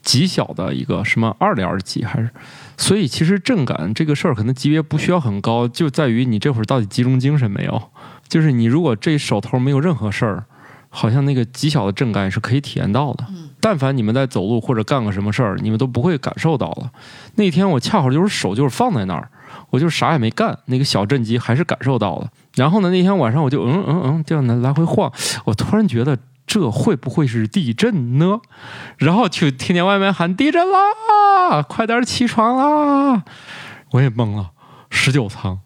[0.00, 2.30] 极小的一个什么二点几还是。
[2.76, 7.82] 所以其实震感这个事儿可能级别不需要很高，就在于你这会儿到底集中精神没有。
[8.28, 10.44] 就是你如果这手头没有任何事儿，
[10.88, 13.24] 好像那个极小的震感是可以体验到的。
[13.60, 16.90] 但凡你们在走路或者干个什么事儿，你们都不会感受到了。
[17.36, 19.30] 那天我恰好就是手就是放在那儿，
[19.70, 22.28] 我就是啥也没干，那个小震级还是感受到了。
[22.54, 25.12] 然后呢，那天晚上我就嗯嗯嗯这样来来回晃，
[25.44, 26.18] 我突然觉得
[26.52, 28.40] 这会不会是地震呢？
[28.98, 33.22] 然后就听见外面喊地震啦，快点起床啦！
[33.92, 34.50] 我也懵了，
[34.90, 35.60] 十九层，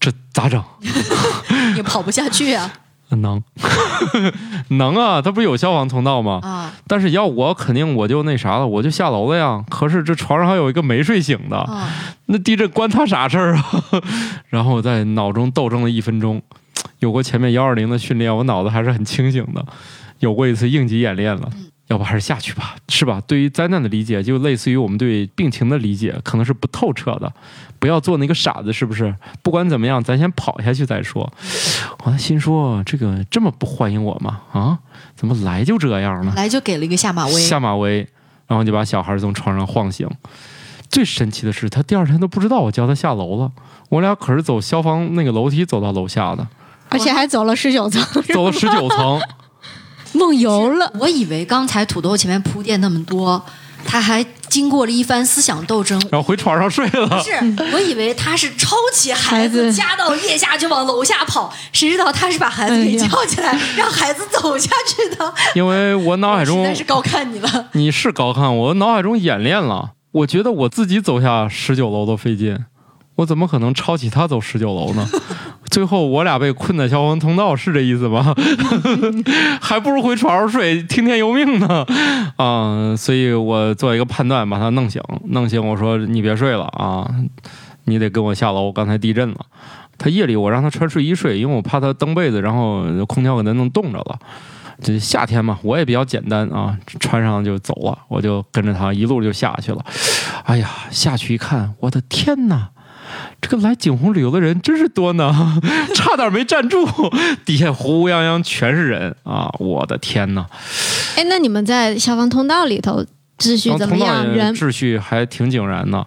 [0.00, 0.64] 这咋整？
[1.76, 2.72] 也跑不下去啊
[3.20, 3.42] 能，
[4.70, 5.20] 能啊！
[5.20, 6.40] 它不是有消防通道吗？
[6.42, 9.62] 啊但是要我肯定我就那啥了，我就下楼了呀。
[9.68, 11.86] 可是这床上还有一个没睡醒的，啊！
[12.26, 13.62] 那地震关他啥事儿啊？
[14.48, 16.40] 然后我在脑中斗争了一分钟，
[17.00, 19.62] 有过前面幺二零的训练，我脑子还是很清醒的，
[20.20, 21.50] 有过一次应急演练了。
[21.88, 23.20] 要不还是下去吧，是吧？
[23.26, 27.32] 对于灾难的理解，就类似于我们对病情的理解，可能是不透彻的。
[27.80, 29.12] 不要做那个傻子，是不是？
[29.42, 31.28] 不管怎么样，咱先跑下去再说。
[32.04, 34.40] 我心说，这个这么不欢迎我吗？
[34.52, 34.78] 啊，
[35.16, 36.32] 怎么来就这样呢？
[36.36, 38.06] 来就给了一个下马威，下马威，
[38.46, 40.08] 然后就把小孩从床上晃醒。
[40.88, 43.50] 最神奇的是，他第二天都不知道我叫他下楼了。
[43.88, 46.46] 我俩可是走消防那个楼梯走到楼下的，
[46.90, 49.20] 而且还走了十九层，走了十九层。
[50.12, 50.92] 梦游了。
[50.98, 53.44] 我以为刚才土豆前面铺垫那么多，
[53.84, 56.00] 他还经过了一番思想斗争。
[56.10, 57.06] 然后回床上睡了。
[57.08, 57.32] 不是，
[57.72, 65.32] 我以为他是抄起孩子夹到腋下就往楼下跑，谁知道他是把孩子给叫起来，让孩子走下去的。
[65.54, 67.68] 因为我脑海中实在是高看你了。
[67.72, 69.90] 你是高看，我脑海中演练了。
[70.12, 72.58] 我觉得我自己走下十九楼都费劲，
[73.20, 75.06] 我怎么可能抄起他走十九楼呢？
[75.70, 78.34] 最后我俩被困在消防通道，是这意思吗？
[79.60, 81.84] 还不如回床上睡，听天由命呢。
[82.36, 87.08] 啊、所以我做一个判断，把他弄醒，弄醒我说你别睡了啊，
[87.84, 89.36] 你得跟我下楼，刚才地震了。
[89.98, 94.18] 他夜里我让他穿睡衣睡，因为我怕他蹬被子，然后空调给他弄冻着了。
[94.82, 99.84] 这夏天嘛，我也比较简单啊，穿上就走了，我就跟着他一路就下去了。
[100.44, 102.70] 哎呀，下去一看，我的天哪！
[103.40, 105.32] 这个来景洪旅游的人真是多呢，
[105.94, 106.86] 差点没站住，
[107.44, 109.50] 底下呼泱泱全是人啊！
[109.58, 110.46] 我的天哪！
[111.16, 113.04] 哎，那你们在消防通道里头
[113.38, 114.26] 秩序怎么样？
[114.26, 116.06] 人秩序还挺井然的。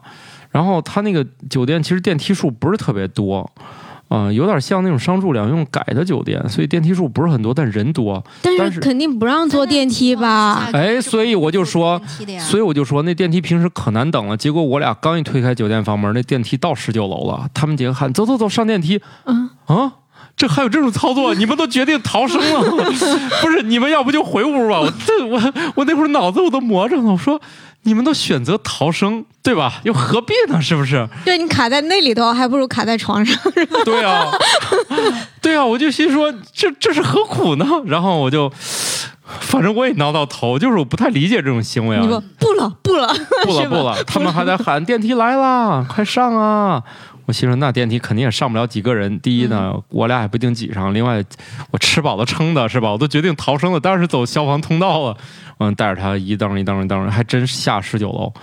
[0.52, 3.50] 然后他那个酒店其实电梯数不是特别多，
[4.08, 8.24] 啊、有点像那种商住两用改的酒店，所以电梯数不是很多，但人多。
[8.42, 10.70] 但是肯定不让坐电梯吧？
[10.72, 12.00] 哎所以我就说
[12.40, 19.94] 所以我就说那电梯平时可难等了，结果我俩刚一推开酒店房门，那电梯到十九楼了，他们几个喊走走走上电梯嗯，啊。
[20.36, 21.36] 这还有这种操作？
[21.36, 22.60] 你们都决定逃生了？
[23.44, 24.80] 不是你们要不就回屋吧？
[24.80, 25.40] 我这我
[25.76, 27.12] 我那会儿脑子我都魔怔了。
[27.12, 27.40] 我说
[27.84, 29.82] 你们都选择逃生，对吧？
[29.84, 30.62] 又何必呢？
[30.62, 31.08] 是不是？
[31.26, 33.38] 对你卡在那里头，还不如卡在床上。
[33.86, 34.32] 对啊，
[35.42, 37.66] 对啊，我就心说这这是何苦呢？
[37.86, 38.52] 然后我就，
[39.42, 42.02] 反正我也挠到头，就是我不太理解这种行为啊。
[42.02, 43.08] 你说不了不了，
[43.44, 46.82] 不了 不了，他们还在喊电梯来啦，快上啊！
[47.26, 49.20] 我心说那电梯肯定也上不了几个人。
[49.20, 51.24] 第一呢，嗯我俩也不一定挤上；另外，
[51.72, 52.92] 我吃饱了撑的是吧？
[52.92, 55.18] 我都决定逃生了，当然是走消防通道了。
[55.60, 58.34] 嗯，带着他一蹬一蹬一蹬，还真下十九楼。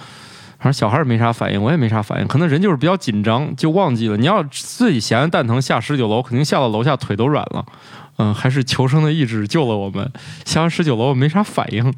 [0.58, 4.16] 反正小孩儿没啥反应，我也没啥反应，可能人就是比较紧张，就忘记了。
[4.16, 7.64] 你要自己闲着蛋疼下十九楼，肯定下到楼下腿都软了。
[8.18, 10.12] 嗯，还是求生的意志救了我们。
[10.44, 11.94] 下完十九楼我没啥反应，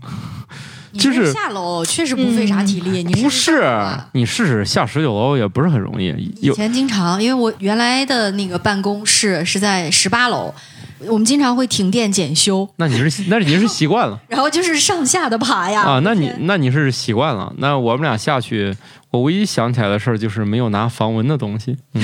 [0.92, 3.62] 就是下楼确实不费啥体力，你不是
[4.12, 6.08] 你试试下十九楼也不是很容易。
[6.40, 10.54] 以前经常，因为我原来的那个办公室是在十八楼，
[11.06, 15.82] 我们经常会停电检修，那你是 那你是习惯了然后就是上下的爬呀。
[15.82, 16.00] 啊？
[16.04, 17.52] 那你那你是习惯了。
[17.58, 18.74] 那我们俩下去，
[19.12, 21.76] 我唯一想起来的事儿就是没有拿防蚊的东西。
[21.92, 22.02] 嗯，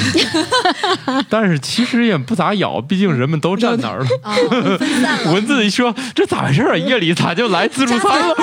[1.30, 5.32] 但是其实也不咋咬，毕竟人们都站那儿了。
[5.32, 6.76] 蚊子一说这咋回事儿啊？
[6.76, 8.34] 夜里咋就来自助餐了？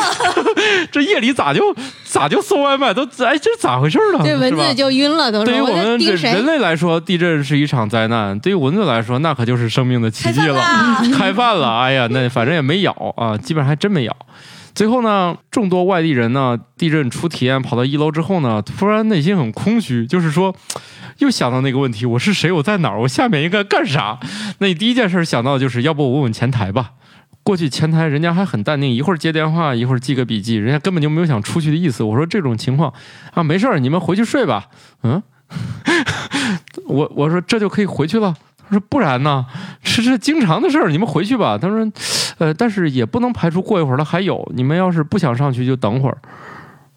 [0.91, 4.23] 这夜里咋就咋就送外卖都哎这咋回事儿呢？
[4.23, 6.45] 对蚊子就晕了，都对于我们人？
[6.45, 10.59] 类来说，地震是一场灾难；对于蚊子来说，那可就是生命的奇迹了。
[11.15, 14.15] 开饭了，哎呀，那反正也没咬啊，基本上还真没咬。
[14.75, 20.53] 最后呢，众多外地人呢，地震初体验跑到一楼之后呢，突然内心很空虚，就是说，
[21.19, 22.51] 又想到那个问题：我是谁？
[22.51, 22.99] 我在哪儿？
[22.99, 24.19] 我下面应该干啥？
[24.59, 26.91] 那你第一件事想到的就是，要不我问问前台吧。
[27.41, 32.03] 过去前台人家还很淡定，一会儿接电话，一会儿记个笔记，人家根本就没有想出去的意思。
[32.03, 32.91] 我说这种情况
[33.33, 34.65] 啊，没事儿，你们回去睡吧。
[35.03, 35.23] 嗯，
[36.87, 38.35] 我我说这就可以回去了。
[38.67, 39.45] 他说不然呢？
[39.83, 41.55] 这是经常的事儿，你们回去吧。
[41.55, 41.85] 他说，
[42.37, 44.49] 呃，但是也不能排除过一会儿它还有。
[44.55, 46.17] 你们要是不想上去，就等会儿。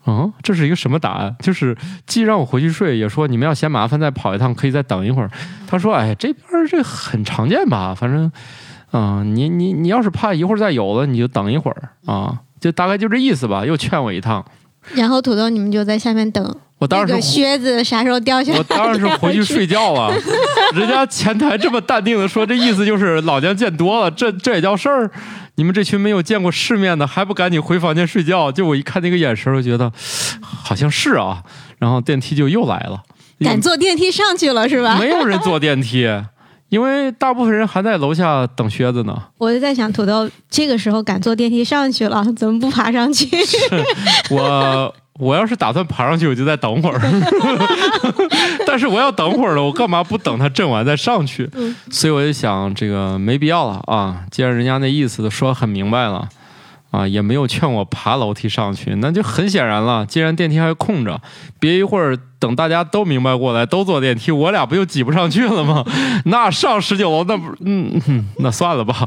[0.07, 1.37] 嗯，这是一个什么答案？
[1.41, 5.31] 就是既让我回去睡，也说你们要嫌麻烦再跑一趟，可以再等一会儿。
[5.67, 7.95] 他说，哎，这边这很常见吧？
[7.95, 8.31] 反正，
[8.91, 13.67] 啊、你你你要是怕一会儿再有了，你就等一会儿啊，就大概就这意思吧。
[13.67, 14.43] 又劝我一趟，
[14.95, 18.59] 然后土豆你们就在下面等，我当然是那个靴子啥时候掉下来？
[18.59, 20.15] 我当然是回去睡觉了。
[20.75, 25.11] 人家前台这么淡定的说，这意思就是老娘见多了，这这也叫事儿？
[25.57, 28.53] 你们这群没有见过世面的，还不赶紧回房间睡觉？
[28.53, 29.93] 就我一看那个眼神，我觉得
[30.41, 31.43] 好像是啊。
[31.79, 33.03] 然后电梯就又来了，
[33.41, 34.97] 敢坐电梯上去了是吧？
[34.99, 36.09] 没有人坐电梯，
[36.69, 39.17] 因为大部分人还在楼下等靴子呢。
[39.39, 43.27] 我就在想，土豆这个时候敢坐电梯上去了，怎么不爬上去？
[44.31, 47.01] 我我要是打算爬上去，我就再等会儿。
[48.67, 51.49] 但是我要等会儿了，我干嘛不等他震完再上去？
[51.91, 54.25] 所以我就想，这个没必要了啊。
[54.31, 56.29] 既然人家那意思都说很明白了。
[56.91, 60.07] 啊，也没有劝我爬楼梯上去，那就很显然了。
[60.07, 61.21] 既然电梯还空着，
[61.61, 65.85] 别一会儿等大家都明白过来，都坐电梯，我俩不就挤不上去了吗？
[66.27, 68.01] 那上十九楼，那不，嗯，
[68.39, 69.07] 那算了吧。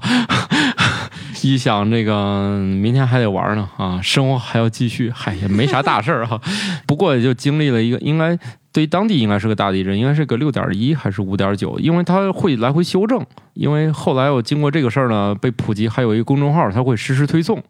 [1.41, 6.39] 一想这个明天还得玩呢，啊，生活还要继续，嗨，也没啥大事儿哈。
[6.85, 8.37] 不过也就经历了一个，应该。
[8.71, 11.77] 对于当地应该是个大地震，应该是个六点一还是五点九？
[11.79, 13.25] 因为它会来回修正。
[13.53, 17.61] 因为后来我经过这个事儿呢，被普及，还有一个公众号，它会实时推送。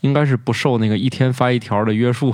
[0.00, 2.32] 应该是不受那个一天发一条的约束，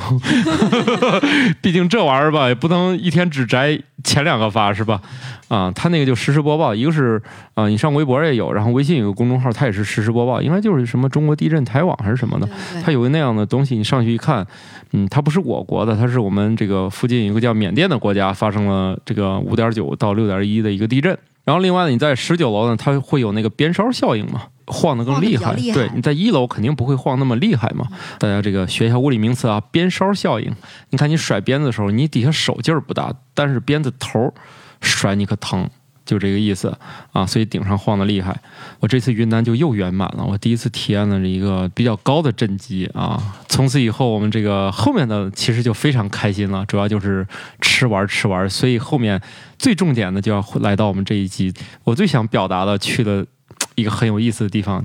[1.62, 5.00] 毕竟这玩意儿吧，也不能一天只摘前两个发是吧？
[5.48, 7.20] 啊，他那个就实时播报，一个是
[7.55, 12.48] 啊，你上微博也有，然后微信有个公众号，它也是实时播报，应该就是什么中国地震台网还是什么的，
[12.83, 14.46] 它有个那样的东西，你上去一看，
[14.92, 24.42] 嗯，它不是我国的，它是我们这个附近一个叫缅甸的国家发生了这个五点九到六点一的一个地震，然后另外呢，你在十九楼呢，它会有那个鞭梢效应嘛。
[24.66, 27.87] 晃得更厉害，对，你在一楼肯定不会晃那么厉害嘛。
[28.18, 30.50] 大家这个学一下物理名词啊，鞭梢效应。
[30.90, 34.33] 你看你甩鞭子的时候，你底下手劲儿不大，但是鞭子头
[34.81, 35.68] 甩你可疼，
[36.07, 36.74] 就这个意思
[37.12, 37.27] 啊。
[37.27, 38.40] 所以顶上晃得厉害。
[38.81, 43.22] 我这次云南就又圆满了，我第一次体验了一个比较高的震级啊。
[43.48, 47.27] 从此以后，我们这个后面的其实就非常开心了，主要就是
[47.61, 48.48] 吃玩吃玩。
[48.48, 49.20] 所以后面
[49.59, 51.53] 最重点的就要来到我们这一集，
[51.85, 53.27] 我最想表达的去的。
[53.75, 54.85] 一个很有意思的地方，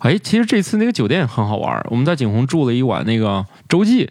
[0.00, 1.84] 哎，其实这次那个酒店很好玩。
[1.90, 4.10] 我们在景洪住了一晚那个洲际，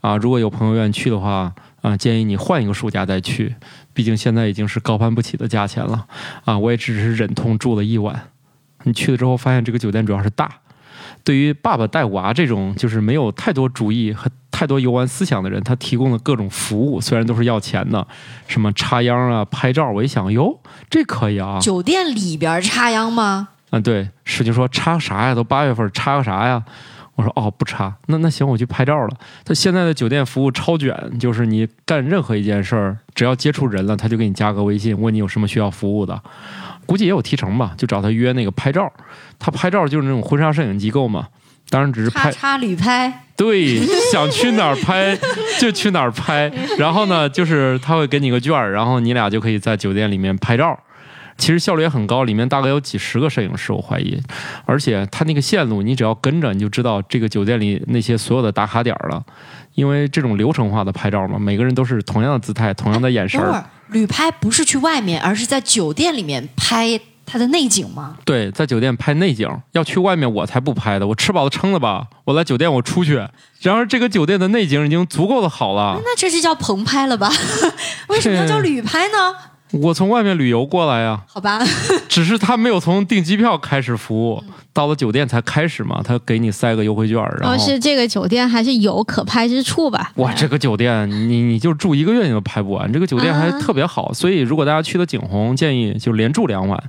[0.00, 3.54] 啊，如果有朋友愿意去的话，啊，建议你换一个暑假再去，
[3.92, 6.06] 毕竟现在已经是高攀不起的价钱了，
[6.44, 8.28] 啊，我也只是忍痛住了一晚。
[8.84, 10.50] 你去了之后发现这个酒店主要是大。
[11.24, 18.06] 对于爸爸带娃这种就是没有太多主意和太多游玩思想的人，他提供的各种服务，虽然都是要钱的，
[18.46, 19.90] 什么插秧啊、拍照。
[19.90, 20.60] 我一想，哟，
[20.90, 21.58] 这可以啊！
[21.60, 23.48] 酒店里边插秧吗？
[23.70, 24.10] 嗯，对。
[24.24, 25.34] 使劲说插啥呀？
[25.34, 26.62] 都八月份，插个啥呀？
[27.16, 27.94] 我说哦，不插。
[28.06, 29.16] 那那行，我去拍照了。
[29.44, 36.20] 他现在的酒店服务超卷，就是你干任何一件事儿，只要接触人了，他就给你加个微信，问你有什么需要服务的。
[36.86, 38.92] 估计也有提成吧，就找他约那个拍照。
[39.38, 41.28] 他拍照就是那种婚纱摄影机构嘛，
[41.68, 42.30] 当然只是拍。
[42.30, 43.22] 插旅拍。
[43.36, 45.18] 对，想去哪儿拍
[45.58, 46.50] 就去哪儿拍。
[46.78, 50.78] 然后呢，就是他会给你个券儿，然后你俩就可以在酒店里面拍照。
[51.36, 54.16] 其实效率也很高，里面大概有几十个摄影师，我怀疑。
[54.66, 59.20] 而且他那个线路，你只要跟着，你就知道这个酒店里那些所有的打卡点了。
[59.74, 63.42] 因为这种流程化的拍照嘛，每个人都是同样的姿态，同样的眼神。
[63.88, 68.16] 旅拍不是去外面，而是在酒店里面拍它的内景吗？
[68.24, 69.48] 对，在酒店拍内景。
[69.72, 71.06] 要去外面，我才不拍的。
[71.06, 72.06] 我吃饱了撑了吧？
[72.24, 73.14] 我来酒店，我出去。
[73.60, 75.98] 然而，这个酒店的内景已经足够的好了。
[76.04, 77.32] 那这是叫棚拍了吧？
[78.08, 79.34] 为什么要叫旅拍呢？
[79.82, 81.58] 我从外面旅游过来呀，好吧，
[82.08, 90.12] 只是他没有从订机票开始服务，到了酒店才开始嘛，他给你塞个优惠券，然后是这个酒店还是有可拍之处吧？
[90.16, 96.82] 哇，这个酒店你你就住一个月你都拍不完，这个酒店还特别好，所以如果大家去的景洪，建议就连住两晚。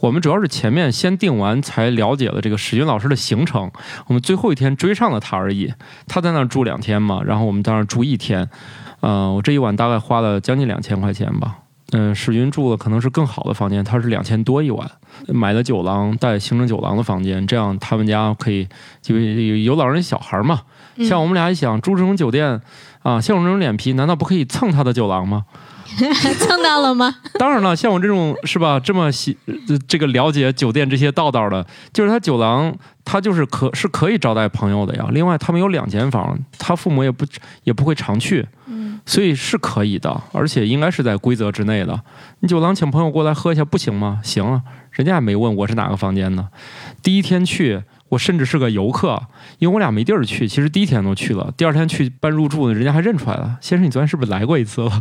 [0.00, 3.70] 我们主要是前面先订完，才了解了这个史军老师的行程，
[4.08, 5.72] 我们最后一天追上了他而已。
[6.08, 8.48] 他在那儿住两天嘛，然后我们在那儿住一天，
[9.00, 11.58] 嗯，我这一晚大概花了将近两千块钱吧。
[11.92, 14.90] 嗯，史军住的可能是更好的房间，他是两千多一晚，
[15.28, 18.66] 买的酒廊带行政酒廊的房间，这样他们家可以
[19.00, 20.62] 就有有老人小孩嘛。
[20.98, 22.60] 像我们俩一想住这种酒店
[23.02, 25.44] 啊，像我这种脸皮，难道不可以蹭他的酒廊吗？
[26.38, 27.14] 蹭到了吗？
[27.38, 29.36] 当然了，像我这种是吧，这么喜
[29.86, 32.74] 这个了解酒店这些道道的，就是他酒廊，
[33.04, 35.06] 他就是可是可以招待朋友的呀。
[35.10, 37.24] 另外，他们有两间房，他父母也不
[37.64, 42.00] 也不会常去，嗯，所以是可以的，而且应该是在规则之内的。
[42.40, 44.20] 你酒廊请朋友过来喝一下不行吗？
[44.22, 44.62] 行啊，
[44.92, 46.48] 人家也没问我是哪个房间呢。
[47.02, 47.82] 第一天去。
[48.12, 49.18] 我甚至是个游客，
[49.58, 50.46] 因为我俩没地儿去。
[50.46, 53.56] 其实第一天都去了，第二天去办入住呢，人家还认出来了。
[53.62, 54.90] 先生，你昨天是不是来过一次了？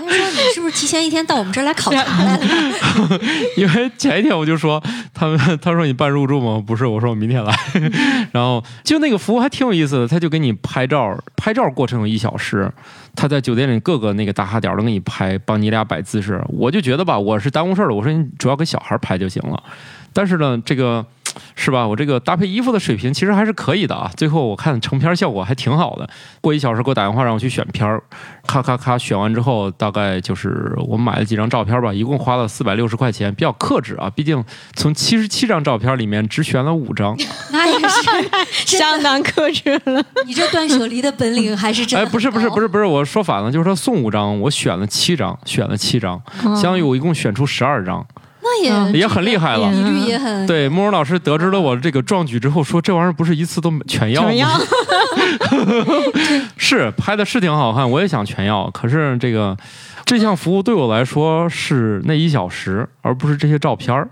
[0.00, 2.44] 跟你说，你是不是提前一天到我们这儿来考察来了？
[3.58, 6.64] 因为前一天我就说他们，他说你办入住吗？
[6.66, 7.54] 不是，我说我明天来。
[8.32, 12.72] 然后就那个服务还挺有意思的，他就给你拍照，拍照过程有一小时，
[13.14, 16.42] 他在酒店里各个那个打卡点都给你拍，帮你俩摆姿势。
[16.48, 17.94] 我就觉得吧，我是耽误事儿了。
[17.94, 19.62] 我说你主要给小孩拍就行了。
[20.10, 21.04] 但是呢，这个
[21.54, 21.86] 是吧？
[21.86, 24.10] 我这个搭配衣服的水平其实还是可以的啊。
[24.16, 26.08] 最后我看成片效果还挺好的。
[26.40, 28.02] 过一小时给我打电话让我去选片儿，
[28.46, 34.10] 咔咔咔选完之后，大概就是我买了几张照片吧，一共花了四百六十块钱，比较克制啊。
[34.10, 37.16] 毕竟从七十七张照片里面只选了五张。
[37.52, 40.04] 那也是 相当克制了。
[40.26, 42.10] 你这断舍离的本领还是真哎，的。
[42.10, 48.04] 不是不是不是，不是，我说反了，就是他送五张，我选了七张，选了七张，相当于我一共选出十二张，
[48.48, 49.70] 那也嗯也很厉害了。
[50.46, 54.60] 对，慕容老师得知了我这个壮举之后，说这玩意儿不是一次都全要吗？
[56.56, 58.70] 是拍的是挺好看，我也想全要。
[58.70, 59.56] 可是这个
[60.04, 64.08] 这项服务对我来说是那一小时，而不是这些照片儿。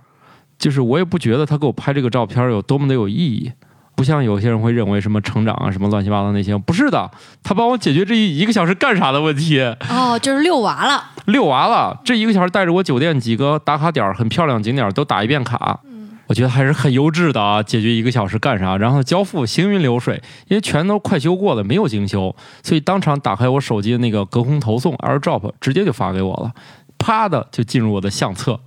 [0.58, 3.52] 就是我也不觉得他给我拍这个照片儿有多么的有意义，
[3.96, 7.10] 不像有些人会认为什么成长啊、什么乱七八糟那些，不是的，
[7.42, 9.58] 他帮我解决这一一个小时干啥的问题。
[9.88, 11.02] 哦，就是遛娃了。
[11.24, 15.80] 遛娃了，这一个小时带着我酒店几个打卡点儿很漂亮景点儿都打一遍卡，
[16.28, 17.62] 我觉得还是很优质的啊。
[17.62, 18.76] 解决一个小时干啥？
[18.76, 26.52] 然后交付行云流水，因为全都快修过了，没有精修，所以当场打开我手机的那个隔空投送 AirDrop，直接就发给我了，
[26.98, 28.60] 啪的就进入我的相册。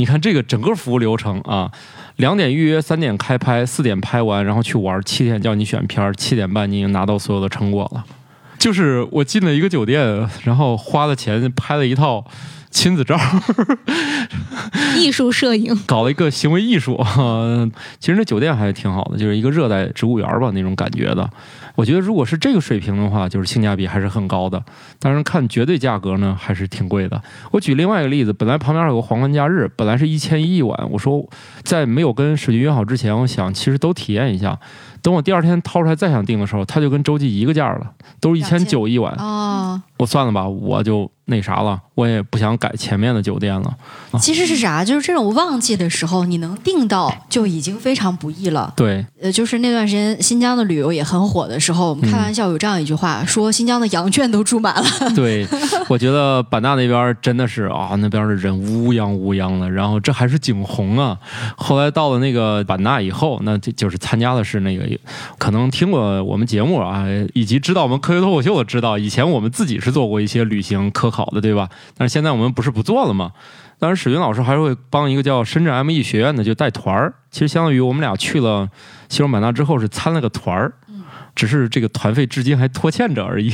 [0.00, 1.70] 你看这个整个服务流程啊，
[2.16, 8.02] 两点预约，三点开拍，四点拍完，然后去玩，七点叫你选片儿，七点半你已经拿到所有的成果了。
[8.58, 12.24] 就是我进了一个酒店，然后花了钱拍了一套
[12.70, 13.14] 亲子照，
[14.96, 16.98] 艺术摄影，搞了一个行为艺术。
[17.98, 21.28] 其实那酒店还挺好的，就是一个热带植物园吧那种感觉的。
[21.74, 24.62] 我觉得如果是这个水平的话，就是性价比还是很高的。
[24.98, 27.20] 当然看绝对价格呢，还是挺贵的。
[27.50, 31.24] 我举另外一个例子，本来旁边有个皇冠假日，本来是一千一一晚，我说
[31.62, 34.58] 在没有跟水军约好之前，我想其实都体验一下。
[35.02, 39.14] 等我第二天掏出来再想订的时候，它就跟洲际一个价了，都是一千九一晚。
[39.14, 43.76] 哦，我算了吧，我就那啥了，我也不想改前面的酒店了。
[44.18, 44.82] 其实是啥？
[44.82, 48.72] 就是这种旺季的时候，你能订到就已经非常不易了。
[48.74, 54.84] 对，呃，就是那段时间新疆的旅游也很火的时候，我们开玩笑有这样一句话，说新疆的羊圈都住满了。
[55.14, 55.46] 对，
[55.86, 61.18] 我觉得版纳那边真的是啊，那边的人乌泱乌泱的，然后这还是景洪啊。
[61.56, 64.88] 后来到了那个版纳以后，那就就是参加的是那个，
[65.36, 71.68] 可能听过我们节目啊，以及知道我们科学脱口秀的知道，以前我们自己是做过一些旅行科考的，对吧？
[71.96, 73.32] 但是现在我们不是不做了吗？
[73.78, 78.68] 当然，史云老师还会帮一个叫深圳 M.E 学院的就带团儿，其实相当于我们俩去了
[79.08, 80.72] 西双版纳之后是参了个团儿。
[81.34, 83.50] 只是这个团费至今还拖欠着而已。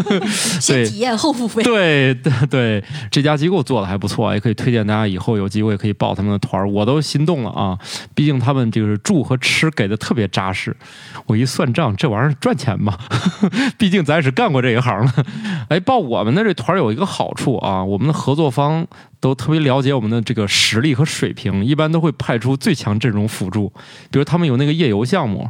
[0.60, 1.62] 先体验后付费。
[1.62, 7.78] 对对对，这家机构做的还不错，也可以推荐大家以后有机会可以报他们的团儿，我都心动了啊！
[8.14, 10.76] 毕竟他们就是住和吃给的特别扎实，
[11.26, 12.96] 我一算账，这玩意儿赚钱嘛，
[13.78, 15.24] 毕竟咱也是干过这一行的。
[15.68, 18.86] 哎，报我们的这团儿有一个好处啊，我们的合作方
[19.20, 23.68] 都特别了解我们的这个实力和水平，一般都会派出最强阵容辅助，
[24.10, 25.48] 比如他们有那个夜游项目。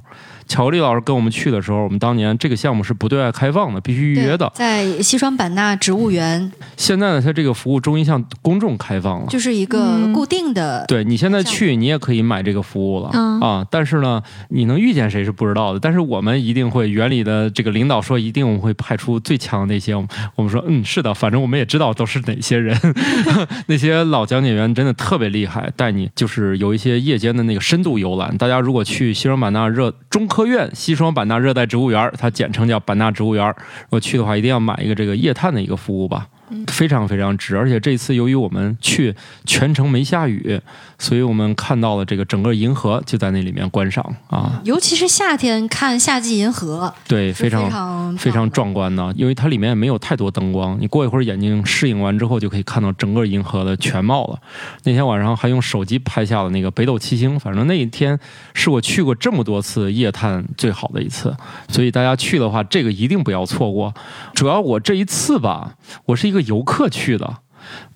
[0.51, 4.51] 巧克力老师跟我们去的时候，我们当年这个项目是不对外开放的，必须预约的。
[4.53, 9.27] 在西双版纳植物园，现在呢，它这个服务终于向公众开放了。
[9.29, 10.85] 就是一个嗯固定的。
[10.89, 13.65] 对你现在去，你也可以买这个服务了、嗯啊。
[13.71, 15.79] 但是呢，你能遇见谁是不知道的。
[15.79, 19.95] 但是我们一定会，园里的这个领导说，一定我们会派出最强的那些。
[20.35, 22.77] 我们说，嗯，是的，反正我们也知道都是哪些人。
[23.69, 28.37] 那些老讲解员真的特别厉害，带你就是有一些夜间的那个深度游览。
[28.37, 36.27] 大家如果去西双版纳热中科院西双版纳热带植物园，它简称叫版纳植物园，如果去的话，一定要买一个这个夜探的一个服务吧。
[36.67, 39.15] 非常非常值，而且这次由于我们去
[39.45, 40.61] 全程没下雨，
[41.01, 54.39] 所以我们看到了这个整个银河就在那里面观赏啊，尤其是夏天看夏季银河，对，非常非常非常壮观的，因为它里面也没有太多灯光，你过一会儿眼睛适应完之后，就可以看到整个银河的全貌了。
[54.85, 58.19] 那天晚上还用手机拍下了那个北斗七星，反正那一天
[58.53, 61.35] 是我去过这么多次夜探最好的一次，
[61.69, 63.95] 所以大家去的话，这个一定不要错过。
[64.35, 67.39] 主要我这一次吧，我是一个游客去的。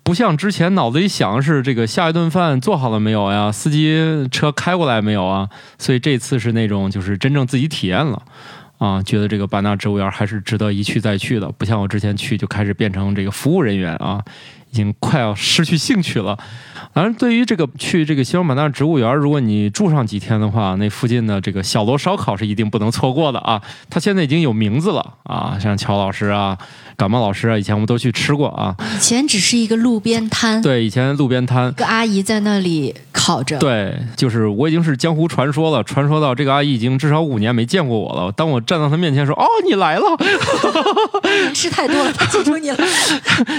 [0.03, 8.21] 不像之前脑子里想是这个下一顿饭做好了没有呀，司机车开过来没有啊，所以这次是那种就是真正自己体验了。
[8.77, 14.21] 啊，觉得这个版纳植物园还是值得一去再去的，不像我之前去就开始变成这个服务人员啊，
[14.75, 16.37] 经快要失去兴趣了。
[16.93, 23.61] 反正，对于这个去这个西双版纳植物园，如果你住上几天的话，那附近的这个小罗烧烤是一定不能错过的啊。
[23.89, 26.57] 它现在已经有名字了啊，像乔老师啊、
[26.95, 28.75] 感冒老师啊，以前我们都去吃过啊。
[28.95, 38.31] 以前只是一个路边摊，对，以前路边摊一，个阿姨在那里烤着，对，就是我已经是江湖传说了，传说到这个阿姨已经至少五年没见过我了。
[38.31, 40.05] 当我站到她面前说：“哦，你来了。”
[41.53, 42.77] 吃太多了，他记住你了。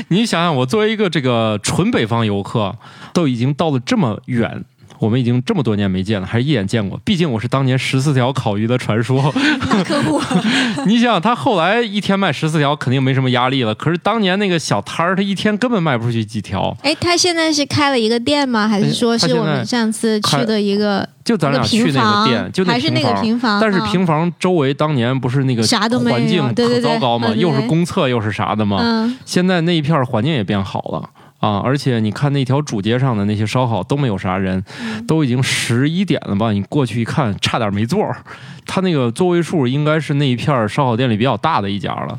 [0.08, 2.76] 你想想，我作为一个这个纯北方游客，
[3.12, 4.64] 都已经到了这么远。
[4.98, 6.98] 我们已经这么多年没见了，还是一眼见过。
[7.04, 9.32] 毕竟我是当年十四条烤鱼的传说。
[9.84, 10.20] 客户，
[10.86, 13.74] 你想，他后来一天卖十四条，肯定没什么压力了。
[13.74, 16.76] 可是当年那个小摊儿，他一天根本卖不出去几条。
[16.82, 18.66] 哎，他现在是开了一个店吗？
[18.68, 23.16] 还是说是我们上次去的一个就咱俩去那个店，就还是那个。
[23.20, 23.60] 平房？
[23.60, 28.78] 但是嗯平房周围当年不是那个啥都没有环境可糟糕嘛，嗯对又是公厕又是啥的嘛。
[28.80, 36.52] 嗯，现在那一片环境也变好了啊，而且你看那条主街上的那些烧烤都没有啥人，嗯都已经十一点了吧？
[36.52, 38.16] 你过去一看，差点没座儿。
[38.64, 42.18] 他那个座位数应该是那一片烧烤店里比较大的一家了。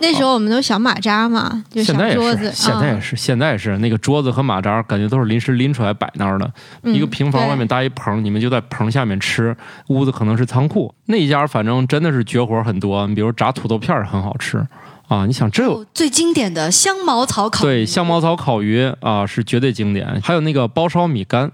[0.00, 6.52] 那时候我们都小马扎嘛，就小现在也是，桌子，嗯现在也是，现在也是那个桌子和马扎，感觉都是临时拎出来摆那儿的。
[6.82, 9.56] 嗯一个平房外面搭一棚，你们就在棚下面吃，
[9.88, 10.92] 屋子可能是仓库。
[11.06, 14.66] 那一家反正真的是绝活很多，你比如炸土豆片儿很好吃
[15.08, 15.26] 啊！
[15.26, 21.52] 你想这有最经典的香茅草烤鱼对香茅草烤鱼啊是绝对经典，还有那个包烧米干。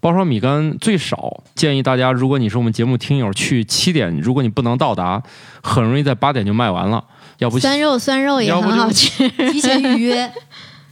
[0.00, 5.22] 包烧米干最少建议大家，如果你是我们节目听友，去七点，如果你不能到达，
[5.62, 7.04] 很容易在八点就卖完了。
[7.38, 9.28] 要不酸肉酸肉也很好吃。
[9.52, 10.32] 提前预约。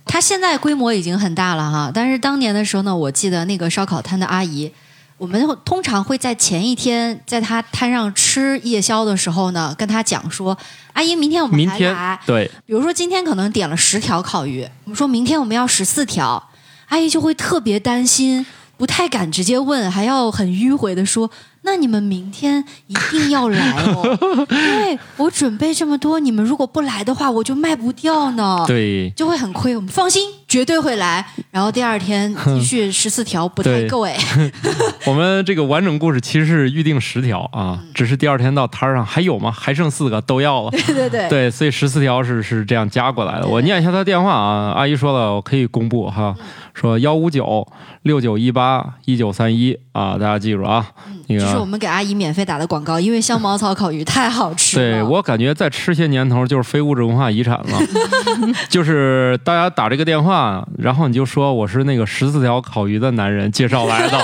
[0.06, 4.72] 它现在规模已经很大了哈，但是当年的时候呢，我记得那个烧烤摊的阿姨，
[5.20, 10.56] 我们通常会在前一天在他摊上吃夜宵的时候呢，跟他讲说
[10.94, 12.18] ：“阿姨，明天我们还来。
[12.24, 16.42] 对比如说今天可能点了十条烤鱼，我们说明天我们要十四条，
[16.88, 18.46] 阿姨就会特别担心，
[18.78, 21.30] 不太敢直接问，还要很迂回的说
[21.70, 24.18] ：“那你们明天一定要来哦，
[24.50, 29.76] 因为我准备这么多，你们如果不来的话，我就卖不掉呢。”对，就会很亏。
[29.76, 31.24] 我们放心，绝对会来。
[31.52, 34.16] 然后第二天继续十四 条，不太够哎。
[35.06, 39.52] 我们这个完整故事其实是预定十条啊，嗯只是第二天到摊儿上还有吗？
[39.52, 40.70] 还剩四个都要了。
[40.72, 43.46] 对对对，对，所以十四条是是这样加过来的。
[43.46, 46.34] 我念一下他电话啊，阿姨说了，我可以公布哈，
[46.74, 47.64] 说幺五九
[48.02, 50.84] 六九一八一九三一啊，大家记住啊，
[51.28, 51.70] 那这是我。
[51.70, 54.92] 们给阿姨免费打的广告，因为香茅草烤鱼太好吃了。
[54.98, 57.78] 对我感觉再吃些年头就是非物质文化遗产了，
[58.68, 64.18] 就是大家打这个电话，然后你就说我是那个十四条烤鱼的男人介绍来的，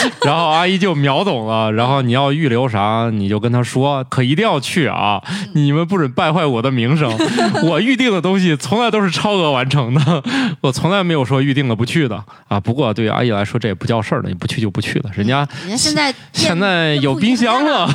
[0.24, 5.22] 然后阿姨就秒懂了，然后你要预留啥你就跟她说，可一定要去啊，
[5.54, 7.10] 你们不准败坏我的名声，
[7.64, 10.22] 我预定的东西从来都是超额完成的，
[10.62, 12.58] 我从来没有说预定了不去的啊。
[12.60, 17.88] 不过对于阿姨来说这也不叫事儿了，你不去就不去了，人家人家现在现在有冰箱了，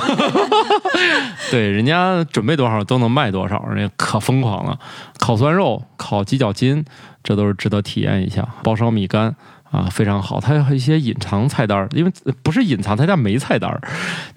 [1.52, 4.78] 对，人家准备多少都能卖多少，人家可疯狂了。
[5.18, 6.84] 烤酸肉、烤鸡脚筋，
[7.24, 8.48] 这都是值得体验一下。
[8.64, 9.34] 包烧米干
[9.76, 10.40] 啊，非常好。
[10.40, 13.82] 它还有一些隐藏菜单儿，因为呃不是隐藏，它叫没菜单儿。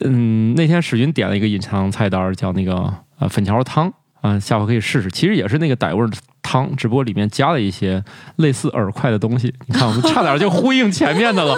[0.00, 5.08] 嗯，那天史军点了一个隐藏菜单儿，叫那个呃粉条汤啊，下回可以试试。
[5.08, 8.02] 其实也是那个傣味儿的汤，只不过里面加了一些
[8.36, 9.54] 类似饵块的东西。
[9.66, 11.54] 你看，我们差点就呼应前面的了，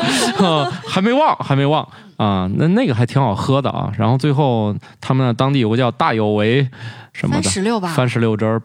[0.46, 1.82] 啊，还没忘，还没忘
[2.18, 2.50] 啊。
[2.56, 3.90] 那那个还挺好喝的啊。
[3.96, 6.68] 然后最后他们那当地有个叫大有为
[7.14, 8.60] 什么的番石榴吧，番石榴汁儿。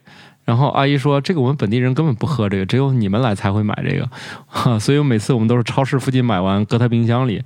[0.46, 4.08] 然后阿姨说：“这个我们本地人根本不喝这个，只有你们来才会买这个，
[4.46, 7.42] 哈， 所以我每次我们都是超市附近买完，搁他冰箱里，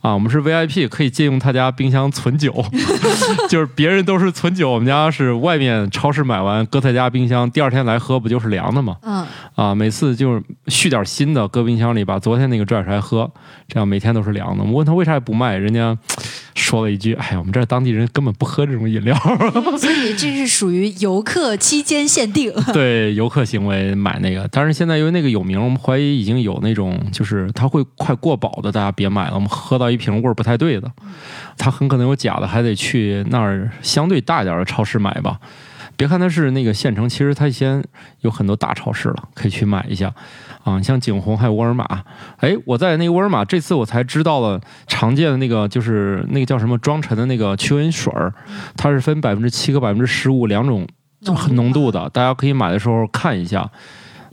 [0.00, 2.52] 啊，我们是 VIP，可以借用他家冰箱存酒，
[3.48, 8.96] 就是别人都是存酒，我们家是外面超市买完，搁他家冰箱，第二天来喝不就是凉的吗？
[9.02, 9.24] 嗯，
[9.54, 13.30] 啊，每次就是续点新的，搁冰箱里，把昨天那个拽出来喝，
[13.68, 14.64] 这样每天都是凉的。
[14.64, 15.96] 我问他为啥不卖，人家
[16.56, 19.16] 说了一句：“哎呀，我们这儿当地人根本不喝这种饮料。”
[19.78, 22.39] 所以这是属于游客期间限定。
[22.72, 29.34] 对游客行为买那个，但是现在因为那个有名，我们怀疑已经有那种就是它会快过保的，大家别买了。
[29.34, 30.90] 我们喝到一瓶味儿不太对的，
[31.58, 35.40] 它很可能有假的，还得去那儿相对大一点的超市买吧。
[35.96, 37.84] 别看它是那个县城，其实它先
[38.20, 40.10] 有很多大超市了，可以去买一下
[40.64, 40.80] 啊。
[40.80, 41.84] 像景洪还有沃尔玛，
[42.38, 48.32] 哎，我在那个沃尔玛这次我才知道了常见的那个就是那个叫什么庄臣的那个驱蚊水儿，
[48.78, 50.88] 它是分百分之七和百分之十五两种
[51.52, 53.70] 浓度的，大家可以买的时候看一下。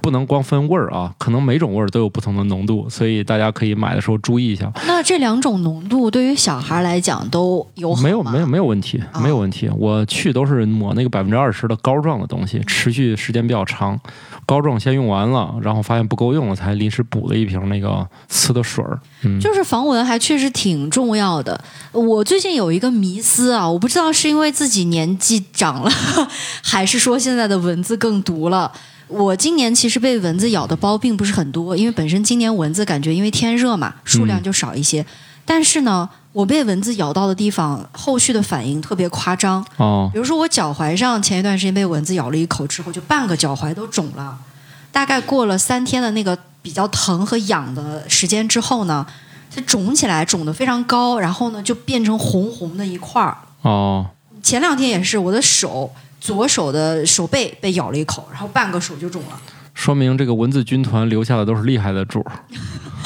[0.07, 4.71] 不能光分味儿啊，可能每种味儿都有不同的浓度，所以大家可以买的时候注意一下。
[4.85, 9.69] 那这两种浓度对于小孩来讲都有没有没有没有问题，啊没有问题。
[9.77, 13.99] 我去都是抹那个百分之二十的膏状的东西，持续时间比较长。
[14.45, 18.97] 膏状先用完了，然后发现不够用了，才临时补了一瓶那个呲的水儿。
[19.23, 21.61] 嗯，就是防蚊还确实挺重要的。
[21.91, 25.91] 我最近有一个迷思啊，我不知道是因为自己年纪长了，
[26.63, 28.71] 还是说现在的蚊子更毒了。
[29.07, 35.05] 我今年其实被蚊子咬的包并不是很多，因为本身今年蚊子感觉因为天热嘛，数量就少一些。
[35.45, 39.65] 但是呢，我被蚊子咬到的地方，后续的反应特别夸张。
[39.77, 44.37] 哦，比如说我脚踝上前一段时间被蚊子咬了一口之后，就半个脚踝都肿了。
[44.91, 49.05] 大概过了三天的那个比较疼和痒的时间之后呢，
[49.55, 53.37] 它肿起来，肿得非常高，然后呢就变成红红的一块儿。
[53.61, 54.05] 哦，
[54.43, 55.89] 前两天也是，我的手
[56.19, 59.39] 左手的手背被咬了一口，然后半个手就肿了。
[59.73, 62.31] 说明这个蚊子军团留下的都是厉害的主儿。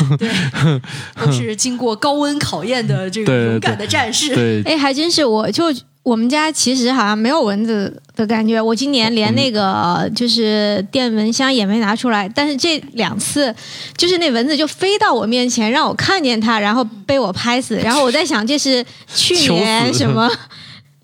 [1.24, 4.34] 都是经过高温考验的这对对个勇敢的战士。
[4.34, 5.66] 对，哎，还真是，我就
[6.02, 8.60] 我们家其实好像没有蚊子的感觉。
[8.60, 13.54] 我今年连那个呃就是电蚊香也没拿出来，但是这两次
[13.96, 17.76] 就是那蚊子就飞到我面前，让我看见它，然后被我拍死。
[17.76, 18.84] 然后我在想，这是
[19.14, 20.32] 去年什么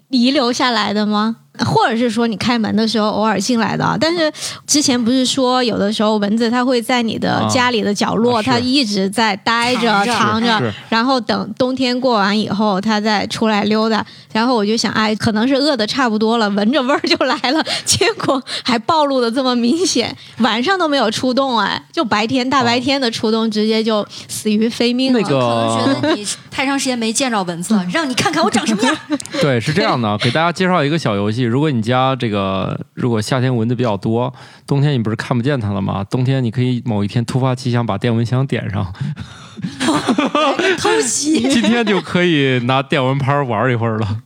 [0.10, 1.36] 遗留下来的吗？
[1.66, 3.98] 或者是说你开门的时候偶尔进来的啊？
[4.00, 4.32] 但是
[4.66, 14.06] 之前不是说有的时候蚊子它会在你的啊家里的角落，啊它一直在待着藏着然后等冬天过完以后，它再出来溜达。
[14.34, 25.20] 然后我就想，哎，可能是饿的差不多了，闻着味儿就来了， 结果还暴露的这么明显，晚上都没有出动，哎，就白天大白天的出动，直接就死于非命了。
[25.20, 28.96] 那个可能觉得你太长时间没见着蚊子了，让你看看我长什么样。
[29.42, 31.47] 对，是这样的，给大家介绍一个小游戏。
[31.48, 34.34] 如果你家这个如果夏天蚊子比较多，
[34.66, 36.04] 冬天你不是看不见它了吗？
[36.10, 38.94] 冬天你可以某一天突发奇想把电蚊香点上，
[40.78, 44.18] 偷袭 今天就可以拿电蚊拍玩一会儿了。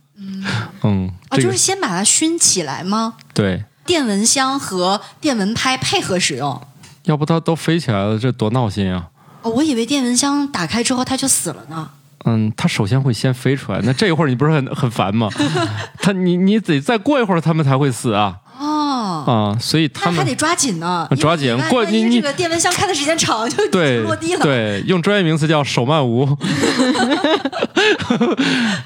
[0.82, 3.14] 嗯，啊，这个就是先把它熏起来吗？
[3.32, 6.60] 对，电蚊香和电蚊拍配合使用。
[7.04, 9.08] 要不它都飞起来了，这多闹心啊！
[9.42, 11.90] 哦，我以为电蚊香打开之后它就死了呢。
[12.24, 15.28] 嗯，它首先会先飞出来， 那这一会儿你不是很很烦吗？
[16.00, 19.58] 它你你得再过一会儿它们才会死啊哦，啊！
[19.58, 24.40] 所以他们还得抓紧呢，抓紧过你你这个电蚊香开的时间长，就对落地了。
[24.40, 26.24] 对，用专业名词叫手慢无。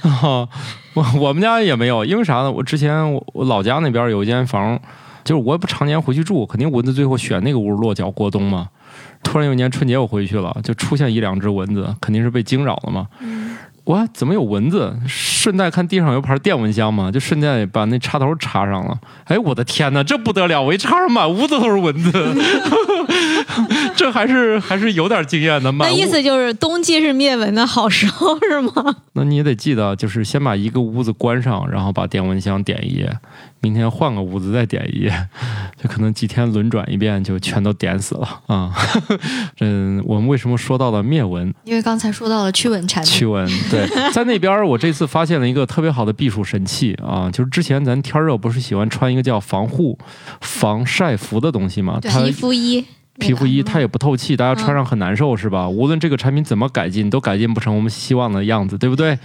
[0.02, 0.48] 啊，
[0.94, 2.50] 我我们家也没有，因为啥呢？
[2.50, 4.78] 我之前我我老家那边有一间房，
[5.24, 8.68] 就是我也不常年回去住，肯定蚊子最后选那个屋落脚过冬嘛。
[9.26, 13.08] 突然有一年春节我回去了，就出现一两只蚊子，肯定是被惊扰了嘛。
[13.86, 14.96] 哇，怎么有蚊子？
[15.06, 18.98] 顺带看地上有盘电蚊香嘛，就顺带把那插头插上了。
[19.24, 20.62] 哎，我的天哪，这不得了！
[20.62, 22.10] 我一插上，满屋子都是蚊子，
[23.94, 25.70] 这还是还是有点经验的。
[25.72, 28.96] 那意思就是冬季是灭蚊的好时候是吗？
[29.12, 33.16] 那你也得记得，就是先把一个屋子关上，然后把电蚊香点一夜，
[33.60, 35.28] 明天换个屋子再点一夜，
[35.82, 38.72] 就可能几天轮转一遍，就全都点死了啊。
[39.60, 41.52] 嗯，我们为什么说到了灭蚊？
[41.64, 49.98] 因为刚才说到了驱蚊产品驱，蚊，对， 在那边我这次发现了一个特别好的避暑神器啊，就是之前咱天热不是喜欢穿一个叫防护
[50.40, 51.98] 防晒服的东西吗？
[52.00, 52.84] 对皮肤衣，
[53.18, 55.68] 皮肤衣它也不透气，大家穿上很难受，是吧？
[55.68, 59.18] 无论这个产品怎么改进，都改进不成我们希望的样子，对不对？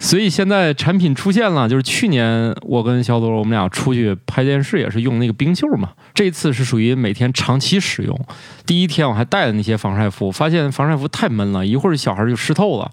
[0.00, 8.18] 所以现在产品出现了，就是去年我跟小左我们俩出去拍电视也是用那个冰袖嘛，这次是属于每天长期使用。
[8.64, 12.90] 第一天我还带了那些防晒服，发现防晒服太闷了，一会儿小孩就湿透了。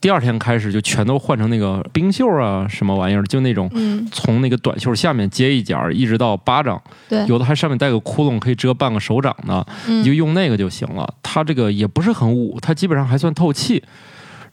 [0.00, 9.66] 第二天开始就全都换成那个冰袖啊，什么玩意儿，就那种嗯，从那个短袖下面接一截儿，一直到巴掌，对，有的还上面带个窟窿，可以遮半个手掌的。
[9.88, 11.12] 嗯你就用那个就行了。
[11.22, 13.82] 它这个也不是很捂，它基本上还算透气。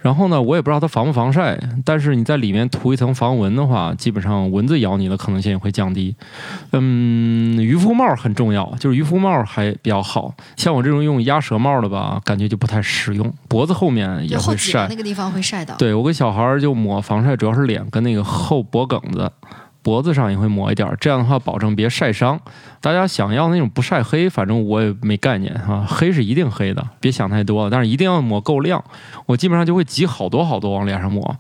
[0.02, 6.16] 然后呢，我也不知道它防不防晒，但是你在里面涂一层防蚊的话，基本上蚊子咬你的可能性也会降低。
[6.72, 10.34] 嗯，渔夫帽很重要，就是渔夫帽还比较好。
[10.56, 14.96] 像我这种用鸭舌帽的吧，感觉就不太实用，脖子后面也会晒那。
[14.96, 15.76] 个地方会晒到。
[15.76, 19.32] 对我给小孩儿就抹防晒，主要是脸跟那个后脖梗子、
[19.84, 22.40] 脖子上也会抹一点，这样的话保证别晒伤。
[22.80, 28.84] 大家想要那种不晒黑，反正我也没概念啊、黑是一定黑的，别想太多了，但是一定要抹够量。
[29.26, 31.36] 我基本上就会挤好多好多往脸上抹。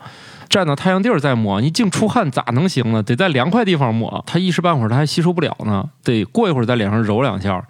[0.49, 3.01] 站到太阳地儿再抹，你净出汗咋能行呢？
[3.01, 7.63] 得在凉快地方抹，它一时半会儿它还吸收不了呢，得过一会儿在脸上揉两下。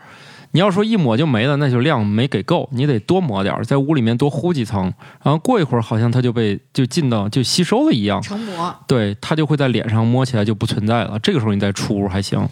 [0.53, 4.83] 你要说一抹就没了，那就量没给够，你得多抹点儿，在屋里面多呼几层，
[5.23, 11.17] 然后过一会儿好像它就被就进到就吸收了一样，成膜，对，它就会在脸上摸起来就不存在了。
[11.19, 12.47] 这个时候你再出屋还行。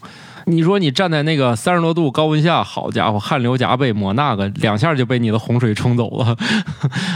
[0.46, 6.26] 你说你站在那个三十多度高温下，好家伙，汗流浃背，抹那个两下就被你的洪水冲走了。
[6.26, 6.38] 啊，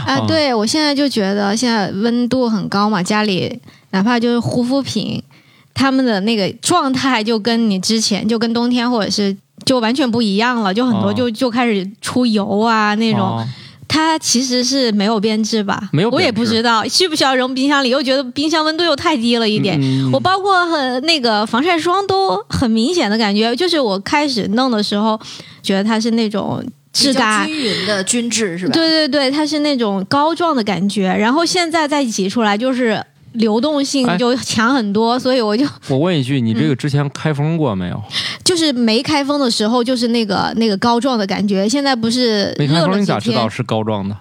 [0.20, 3.60] 嗯对我现在就觉得现在温度很高嘛，家里
[3.90, 5.20] 哪怕就是护肤品，
[5.72, 13.20] 他们的那个状态就跟你之前就跟冬天或者是就完全不一样了，就很多哦就就开始出油啊那种。
[13.20, 13.46] 哦
[13.86, 15.88] 它其实是没有变质吧？
[15.92, 19.78] 没有我也不知道需不需要扔冰箱里，又觉得冰箱温度又太低了一点。
[19.80, 25.20] 嗯我包括很那个防晒霜都很明显的感觉，就是我开始弄的时候，
[25.62, 28.72] 觉得它是那种质感均匀的均质是吧？
[28.72, 33.00] 对对对，它是那种膏状的感觉，然后现在再挤出来就是
[33.34, 38.02] 流动性哎就强很多，所以我就 我问一句，你嗯这个之前开封过没有？
[38.42, 43.48] 就是没开封的时候就是那个那个膏状的感觉，现在不是没开封，你咋知道？
[43.48, 44.16] 是膏状的？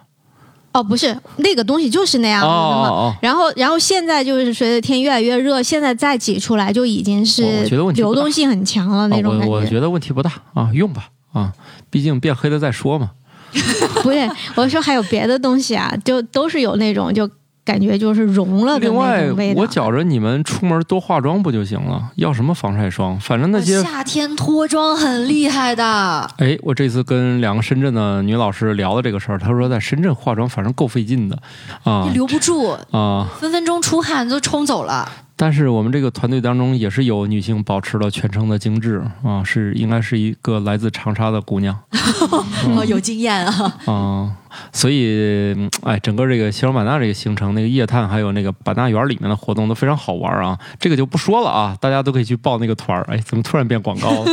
[0.73, 2.53] 哦，不是，那个东西就是那样的嘛。
[2.89, 11.53] 哦然后，然后现在就是随着天越来越热，现在再挤出来就已经是流动性很强了哦，那种感我我觉得问题不大啊，用吧啊，
[11.91, 13.11] 毕竟变黑了再说嘛。
[14.01, 17.29] 不对，我说还有别的东西啊，就都是有那种就
[17.65, 19.61] 感觉就是融了的那另外种味，道。
[19.61, 22.11] 我觉着你们出门多化妆不就行了？
[22.15, 23.19] 要什么防晒霜？
[23.19, 31.37] 反正那些夏天脱妆很厉害的，哎，我这次跟两个深圳的女老师聊的这个事儿，她说在深圳化妆反正够费劲的
[31.83, 33.27] 啊你留不住，啊！
[33.39, 35.09] 分分钟出汗都冲走了。
[35.35, 41.77] 但是我们这个团队当中也是有女性保持了全程的精致啊，是应该是一个来自长沙的姑娘
[42.77, 43.75] 哦，有经验啊！
[43.85, 44.31] 啊，
[44.71, 53.03] 所以嗯哎，整个这个西双版纳这个行程，那个夜探还有那个版纳园里面的活动都非常好玩啊，这个就不说了啊，大家都可以去报那个团儿。
[53.09, 54.31] 哎，怎么突然变广告了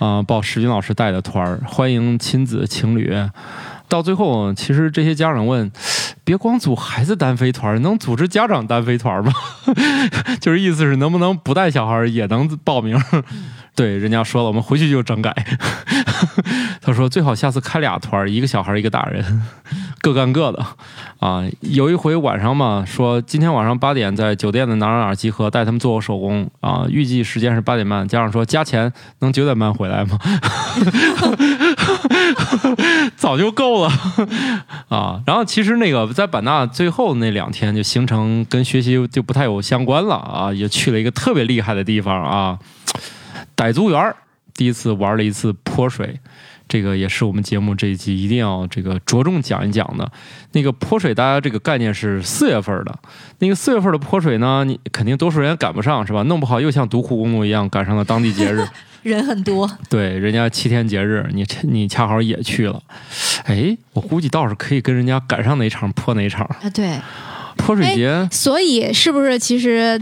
[0.06, 0.22] 啊？
[0.22, 3.16] 报石军老师带的团儿，欢迎亲子情侣。
[3.88, 5.70] 到最后，其实这些家长问，
[6.24, 9.32] 别光组孩子单飞团儿，能组织家长单飞团儿吗？
[10.40, 13.00] 就是意思是能不能不带小孩儿也能报名？
[13.74, 15.34] 对，人家说了，我们回去就整改。
[16.82, 19.42] 他说最好下次开俩团儿，一个小孩儿一个大人，
[20.00, 20.64] 各干各的。
[21.20, 28.06] 啊，有一回晚上嘛，说今天晚上八点在酒店的哪儿哪儿集合，带他们做手工啊，预计时间是八点半。
[28.06, 30.18] 家长说加钱能九点半回来吗？
[33.16, 33.92] 早就够了
[34.88, 35.20] 啊。
[35.26, 42.58] 然后其实那个在版纳最后那两天就行程跟学习就不太有相关了啊，也去了一个特别厉害的地方啊，
[43.56, 44.16] 傣族园儿
[44.54, 46.20] 第一次玩了一次泼水。
[46.68, 50.10] 这个也是我们节目这一集一定要这个着重讲一讲的。
[50.52, 52.98] 那个泼水，大家这个概念是四月份的，
[53.40, 56.22] 那个四月份的泼水呢，你肯定多数人赶不上，是吧？
[56.22, 58.66] 弄不好又像独库公路一样赶上了当地节日，
[59.02, 62.82] 人很多， 对，人家七天节日，你你恰好也去了，
[63.44, 66.44] 哎，我估计倒是可以跟人家赶上哪场泼哪场。
[66.62, 66.98] 啊，对，
[67.56, 70.00] 泼水节，所以是不是其实，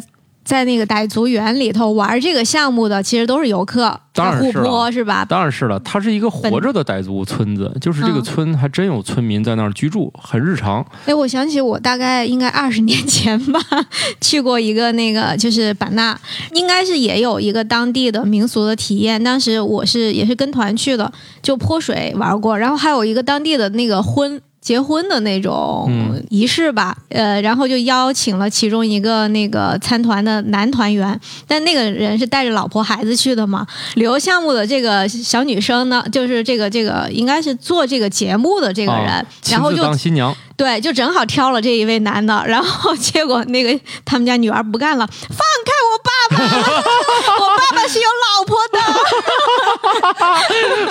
[0.50, 5.24] 在那个傣族园里头玩这个项目的，其实都是游客，在当然是了是吧？
[5.24, 10.84] 当然是了，它是一个活着的傣族村子，就是这个嗯村还真有村民在那儿居住，很日常。
[11.06, 13.60] 哎，我想起我大概应该二十年前吧，
[14.20, 16.18] 去过一个那个就是版纳，
[16.54, 19.22] 应该是也有一个当地的民俗的体验。
[19.22, 24.42] 当时我是也是跟团去的，就泼水玩过，然后还有一个当地的那个婚。
[24.60, 33.66] 结婚的那种嗯仪式吧，呃，然后就邀请了其中一个那个参团的男团员，但那个人是带着老婆孩子去的嘛。
[33.94, 46.44] 旅游项目的这个小女生呢，就是这个这个应该是做这个节目的这个人，啊然后就当新娘，对，就正好挑了这一位男的，然后结果那个他们家女儿不干了，放开我爸爸，
[47.40, 48.78] 我爸爸是有老婆的。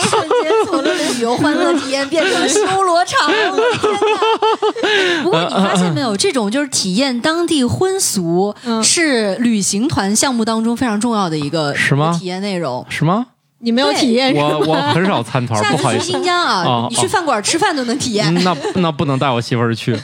[0.10, 5.24] 瞬间从了旅游欢乐体验变成了修罗场，我的天哪！
[5.24, 12.84] 不过你发现没有，这种就是体验当地婚俗，嗯是旅行团项目当中非常重要的一个是吗体验内容。
[12.90, 13.28] 是吗？
[13.62, 14.34] 你没有体验？
[14.36, 16.05] 我我很少参团，下次去不好意思。
[16.05, 18.34] 新疆啊哦，你去饭馆吃饭都能体验。
[18.34, 19.97] 嗯那那不能带我媳妇儿去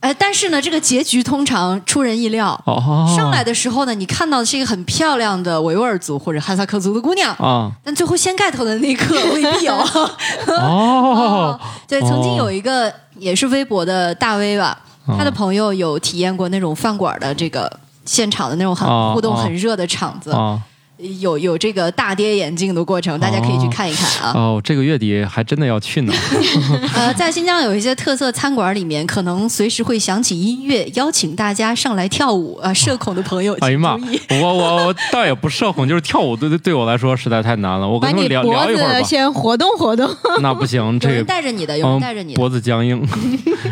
[0.00, 2.58] 哎， 但是呢，这个结局通常出人意料。
[2.66, 3.06] 哦。
[3.16, 9.74] 上来的时候呢，你看到的是一个很漂亮的维吾尔族或者哈萨克族的姑娘，啊但最后掀盖头的那一刻未必有。
[10.58, 17.70] 哦，对，曾经有一个也是微博的大 V 吧，哦他的朋友有体验过那种饭馆的这个
[18.06, 20.58] 现场的那种很哦互动哦很热的场子，啊
[20.98, 24.32] 有有这个大跌眼镜的过程，大家可以去看一看啊。
[24.34, 26.12] 哦，这个月底还真的要去呢。
[26.94, 32.72] 呃，在新疆有一些特色餐馆里面，可能随时会响起音乐，邀请大家上来跳舞啊。
[32.72, 33.96] 社恐的朋友哎呀妈
[34.40, 37.88] 我我我倒也不社恐，就是跳舞对对对我来说实在太难了。
[37.88, 39.00] 我跟你跟他们聊聊脖一会儿吧。
[39.00, 40.08] 子先活动活动。
[40.40, 43.04] 那不行，有人这个带着你的，有人嗯带着你的，脖子僵硬。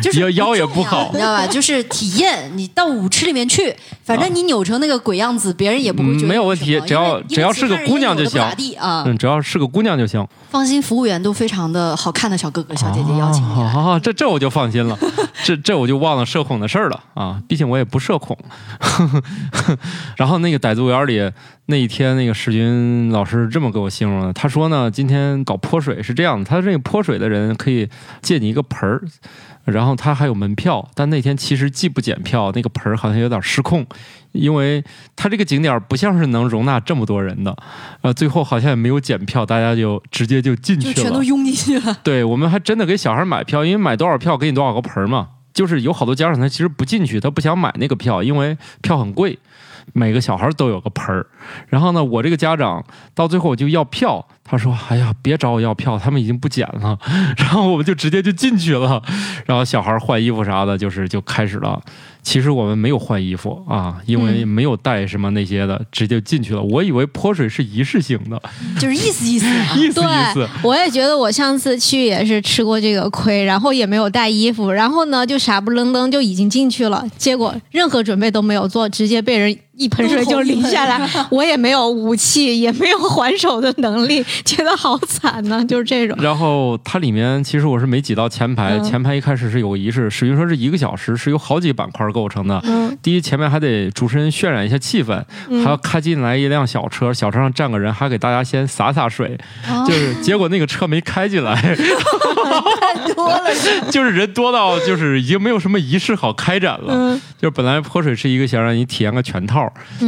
[0.01, 1.47] 就是腰腰也不好你知道吧？
[1.47, 8.41] 就是体验，你到舞池里面去，反正你扭成那个鬼样子，别人也不会觉得嗯没有问题只要只要是个姑娘就行。
[8.79, 10.25] 嗯，只要是个姑娘就行。
[10.49, 14.97] 放心，服务员都非常的好看的小哥哥小姐姐邀请你这这我就放心了，
[15.43, 17.41] 这这我就忘了社恐的事儿了啊！
[17.47, 18.37] 毕竟我也不社恐。
[20.17, 21.31] 然后那个傣族园里
[21.65, 27.89] 那一天，那个史军老师这么给我形容的，他说呢，今天搞泼水是这样的，他这个泼水的人可以
[28.21, 29.01] 借你一个盆儿。
[29.65, 33.85] 然后他还有门票，但那天其实既不检票，那个盆儿好像有点失控，
[34.33, 34.83] 因为
[35.15, 37.55] 他这个景点不像是能容纳这么多人的，
[38.01, 45.29] 呃，最后好像也没有检票，大家就直接就进去了，就全都拥进去了， 对，我们还真的给小孩买票，因为买多少票给你多少个盆儿嘛。
[45.53, 49.37] 就是有好多家长他其实不进去，他不想买那个票，因为票很贵。
[49.91, 51.27] 每个小孩都有个盆儿，
[51.67, 52.81] 然后呢，我这个家长
[53.13, 56.97] 到最后我就要票，他说：“哎呀，别找我要票，他们已经不捡了。
[57.37, 59.03] ”然后我们就直接就进去了，
[59.45, 61.81] 然后小孩换衣服啥的，就是就开始了。
[62.23, 66.63] 其实我们没有换衣服啊，因为没有带什么那些的，直接进去了。
[66.63, 68.41] 我以为泼水是仪式性的，
[68.79, 69.67] 就是意思意思啊。
[69.75, 70.03] 意思意
[70.33, 86.15] 思对。，我也觉得我上次去也是吃过这个亏，然后也没有带衣服，然后呢就傻不愣登就已经进去了，结果任何准备都没有做，直接被人一盆水就淋下来， 我也没有武器，也没有还手的能力， 觉得好惨呢、就是这种。
[86.21, 92.61] 然后它里面其实我是没挤到前排，嗯前排一开始是有个仪式，史云说是一个小时，是由好几个板块构成的。
[92.65, 95.21] 嗯第一，前面还得主持人渲染一下气氛，
[95.63, 99.37] 还要开进来一辆小车，小车上站个人，还给大家先洒洒水。
[99.67, 103.41] 哦就是结果那个车没开进来， 太多了，
[103.89, 106.93] 就是人多到就是已经没有什么仪式好开展了。
[106.93, 109.62] 嗯就是本来泼水是一个想让你体验个全套，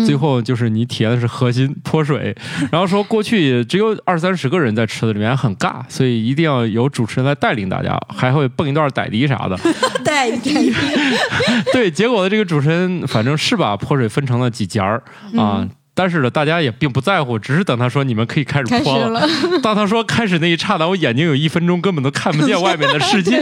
[0.05, 2.35] 最后就是你体验的是核心泼水。
[2.71, 9.57] 然后说过去只有二三十个人在池子里面很尬，所以一定要有主持人来带领大家，还会蹦一段傣迪啥的。
[10.05, 10.73] 傣迪
[11.73, 15.01] 对，结果的，这个主持人反正是把泼水分成了几节儿
[15.37, 15.67] 啊。
[15.97, 19.27] 但是呢，大家也并不在乎，只是等他说你们可以开始泼了，
[19.63, 23.41] 当他说开始那一刹那，我眼睛有一分钟根本都看不见外面的世界。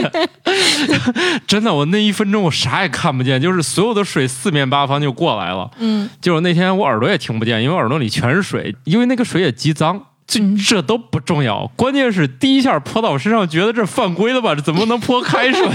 [1.46, 5.68] 真的，我那一分钟我啥也看不见，就是所有的水四面八方就过来了。
[5.78, 10.00] 嗯，就是那天我耳朵也听不见，因为耳朵里全是水，因为那个水也极脏。
[10.26, 14.54] 这这都不重要，关键是第一下泼到我身上，觉得这犯规了吧？
[14.54, 15.60] 这怎么能泼开水？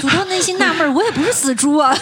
[0.00, 1.92] 祖宗内心纳闷，我也不是死猪啊。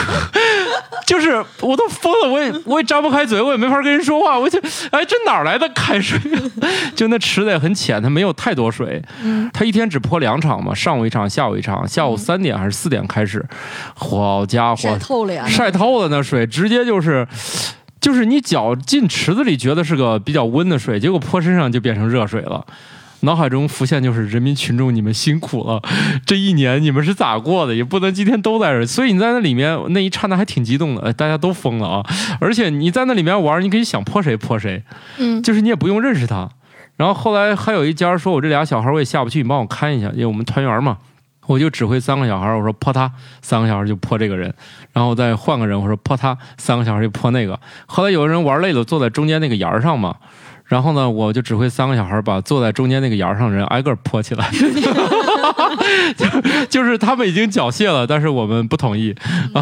[1.06, 4.38] 就是我都疯了，我也我也张不开嘴，我也没法跟人说话。
[4.38, 4.60] 我就
[4.90, 6.20] 哎，这哪来的开水？
[6.94, 9.02] 就那池子也很浅，它没有太多水。
[9.54, 11.88] 它一天只泼两场嘛，上午一场，下午一场。
[11.88, 13.44] 下午三点还是四点开始？
[13.94, 15.46] 好家伙晒，透了呀！
[15.48, 17.26] 晒透了那水，直接就是。
[18.00, 22.64] 就是你脚进池子里觉得是个比较温的水，结果泼身上就变成热水了。
[23.22, 25.82] 脑海中浮现就是人民群众，你们辛苦了，
[26.24, 27.74] 这一年你们是咋过的？
[27.74, 32.06] 也不能今天都在这，所以你在那里面那一刹那还挺激动的，哎，大家都疯了啊！
[32.40, 34.82] 而且你在那里面玩，你可以想泼谁泼谁，
[35.18, 36.48] 嗯就是你也不用认识他。
[36.96, 40.96] 然后后来还有一家说，我这俩小孩我也下不去，你帮我看一下，因为我们团员嘛。
[41.50, 43.10] 我就指挥三个小孩，我说泼他，
[43.42, 44.54] 三个小孩就泼这个人，
[44.92, 47.58] 然后再换个人，我说泼他，三个小孩就泼那个。
[47.86, 50.14] 后来有人玩累了，坐在中间那个沿儿上嘛，
[50.66, 54.48] 然后呢，我就指挥三个小孩把坐在中间那个沿儿上的人挨个泼起来，
[56.16, 56.26] 就
[56.70, 59.12] 就是他们已经缴械了，但是我们不同意
[59.52, 59.60] 啊，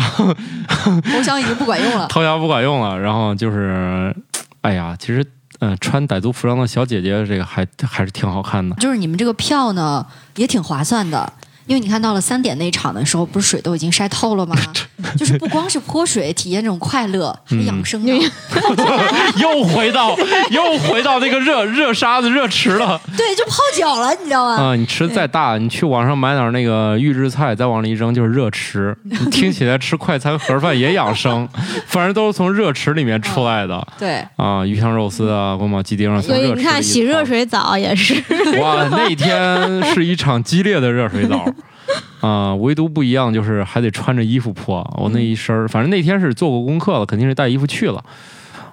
[1.11, 2.07] 投降已经不管用了。
[2.09, 4.15] 投降不管用了，然后就是，
[4.61, 5.25] 哎呀，其实。
[5.61, 8.77] 嗯，穿傣族服装的小姐姐，这个还还是挺好看的。
[8.77, 11.33] 就是你们这个票呢，也挺划算的。
[11.69, 14.57] 因为你看到了三点那场的时候，不是水都已经晒透了吗？
[15.17, 18.13] 就是不光是泼水，体验这种快乐，还嗯养生的。
[19.39, 20.17] 又回到
[20.51, 24.55] 又回到那个热热沙子热池了对，就泡脚了，你知道吗？
[24.55, 24.75] 啊！
[24.75, 28.97] 你池子再大，你去网上买点那个预制菜，再往里一扔就是热池。
[29.05, 31.49] 你听起来吃快餐盒饭也养生，
[31.87, 34.65] 反正都是从热池里面出来的对，啊！
[34.67, 38.15] 鱼香肉丝啊，宫保鸡丁啊，所以你看洗热水澡也是，
[38.61, 41.45] 哇，那天是一场激烈的热水澡。
[42.21, 44.79] 啊、唯独不一样就是还得穿着衣服泼。
[44.99, 48.05] 我那一身儿，反正那天是做过功课了，肯定是带衣服去了，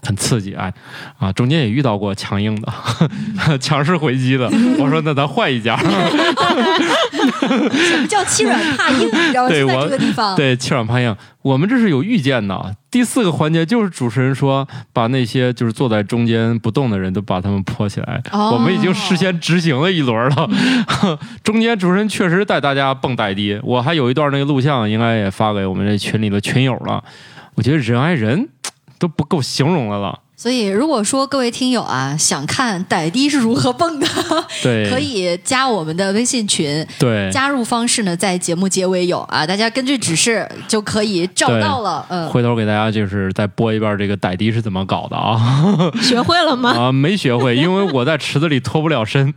[0.06, 0.53] 很刺激。
[0.53, 0.72] 哎，
[1.18, 2.72] 啊，中间也遇到过强硬的、
[3.60, 4.45] 强势回击的。
[4.78, 5.88] 我说那咱换一家， 什
[7.99, 9.08] 么叫欺软怕硬？
[9.08, 9.49] 你知道吗？
[9.49, 10.36] 对我这个地方。
[10.36, 11.16] 对，欺软怕硬。
[11.41, 12.76] 我们这是有预见的。
[12.89, 18.20] 第四个环节就是主持人说，把那些就是坐在中间不动的人都把他们泼起来。
[18.32, 20.49] 哦我们已经事先执行了一轮了。
[21.43, 27.03] 中间主持人确实带大家蹦傣迪，我还有一段那个录像，应该也发给我们这群里的群友了。
[27.53, 28.49] 我觉得人挨人
[29.00, 30.22] 都不够形容的了。
[30.38, 34.08] 所以，如果说各位听友啊想看傣迪是如何蹦的，
[34.62, 36.86] 对，可以加我们的微信群。
[37.00, 37.32] 对。
[37.32, 42.06] 加入方式呢，在节目结尾有啊，大家根据指示就可以找到了。
[42.10, 45.90] 嗯，回头给大家就是再播一遍这个傣迪是怎么搞的啊？
[46.04, 46.70] 学会了吗？
[46.72, 49.34] 啊，没学会，因为我在池子里脱不了身。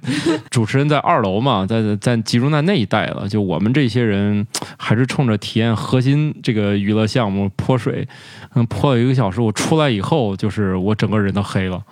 [0.51, 3.29] 主持人在二楼嘛，在在集中在那一带了。
[3.29, 4.47] 就我们这些人，
[4.77, 8.07] 还是冲着体验核心这个娱乐项目泼水，
[8.55, 11.83] 嗯，泼了一个小时，我出来以后，就是我整个人都黑了。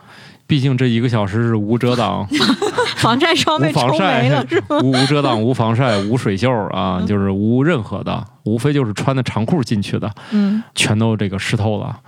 [0.48, 2.24] 毕竟这一个小时是无遮挡、
[2.98, 10.08] 防晒霜无被抽防晒没了 是吗？、无无遮挡、无防晒、无水袖啊，就是无任何的，无非就是穿的长裤进去的。
[10.30, 11.98] 嗯，全都这个湿透了。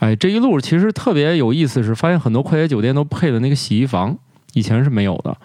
[0.00, 4.18] 哎，这一路其实特别有意思，是发现很多快捷酒店都配了那个洗衣房，
[4.54, 5.36] 以前是没有的。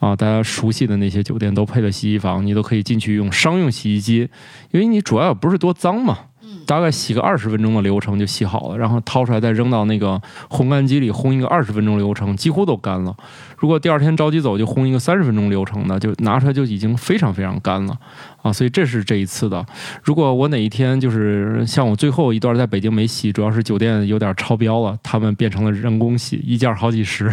[0.00, 4.28] 啊，大家熟悉的那些酒店都配了洗衣房，你都可以进去用商用洗衣机，
[4.72, 6.18] 因为你主要不是多脏嘛。
[6.66, 13.14] 大概洗个二十分钟的流程就洗好了，然后掏出来再扔到那个烘干机里烘一个二十分钟流程，几乎都干了。
[13.56, 17.96] 如果第二天着急走，就烘一个三十分钟流程的，就拿出来就已经非常非常干了
[18.42, 18.52] 啊！
[18.52, 19.64] 所以这是这一次的。
[20.02, 27.32] 如果我哪一天就是像我最后一段在北京没洗，主要是酒店有点超标了，他们变成了人工洗，一件好几十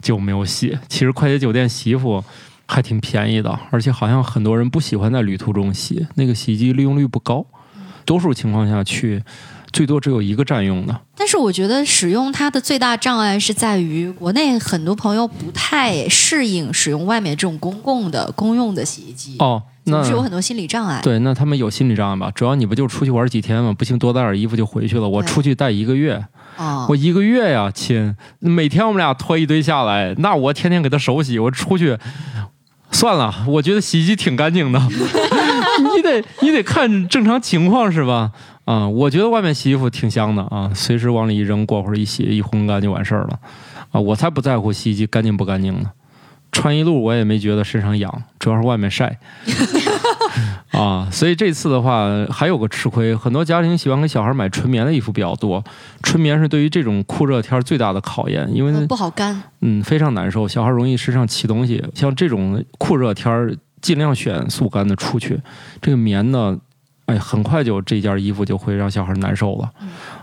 [0.00, 0.78] 就没有洗。
[0.88, 2.22] 其实快捷酒店洗衣服
[2.66, 7.44] 还挺便宜的，而且好像很多人不喜欢在旅途中洗，那个洗衣机利用率不高。
[8.06, 9.22] 多数情况下去，
[9.72, 10.98] 最多只有一个占用的。
[11.16, 19.36] 但是我觉得使用它的最大障碍是在于，国内很多朋友不太适应使用外面这种公共的公用的洗衣机。
[19.40, 21.00] 哦，那是有很多心理障碍。
[21.02, 22.30] 对，那他们有心理障碍吧？
[22.32, 23.74] 主要你不就出去玩几天吗？
[23.76, 25.08] 不行，多带点衣服就回去了。
[25.08, 26.24] 我出去带一个月，
[26.58, 31.38] 哦，我一个月呀，亲，每天我们俩拖一堆下来，那我天天给他手洗。
[31.38, 31.98] 我出去
[32.92, 34.80] 算了，我觉得洗衣机挺干净的。
[35.96, 38.30] 你得你得看正常情况是吧？
[38.66, 43.38] 啊，我觉得外面洗衣服挺香的啊，随时往里一扔，过会儿一洗一烘干就完事儿了。
[43.92, 45.90] 啊，我才不在乎洗衣机干净不干净呢。
[46.50, 49.18] 穿一路我也没觉得身上痒，主要是外面晒。
[50.72, 55.62] 啊，所以这次的话还有个吃亏，很多家庭喜欢给小孩买纯棉的衣服比较多。
[56.02, 61.84] 纯棉是对于这种酷热天最大的考验，因为不好干，嗯，非常难受，小孩容易身上起东西。
[61.94, 63.54] 像这种酷热天儿。
[63.86, 65.40] 尽量选速干的出去，
[65.80, 66.58] 这个棉呢，
[67.04, 69.70] 哎，很快就这件衣服就会让小孩难受了。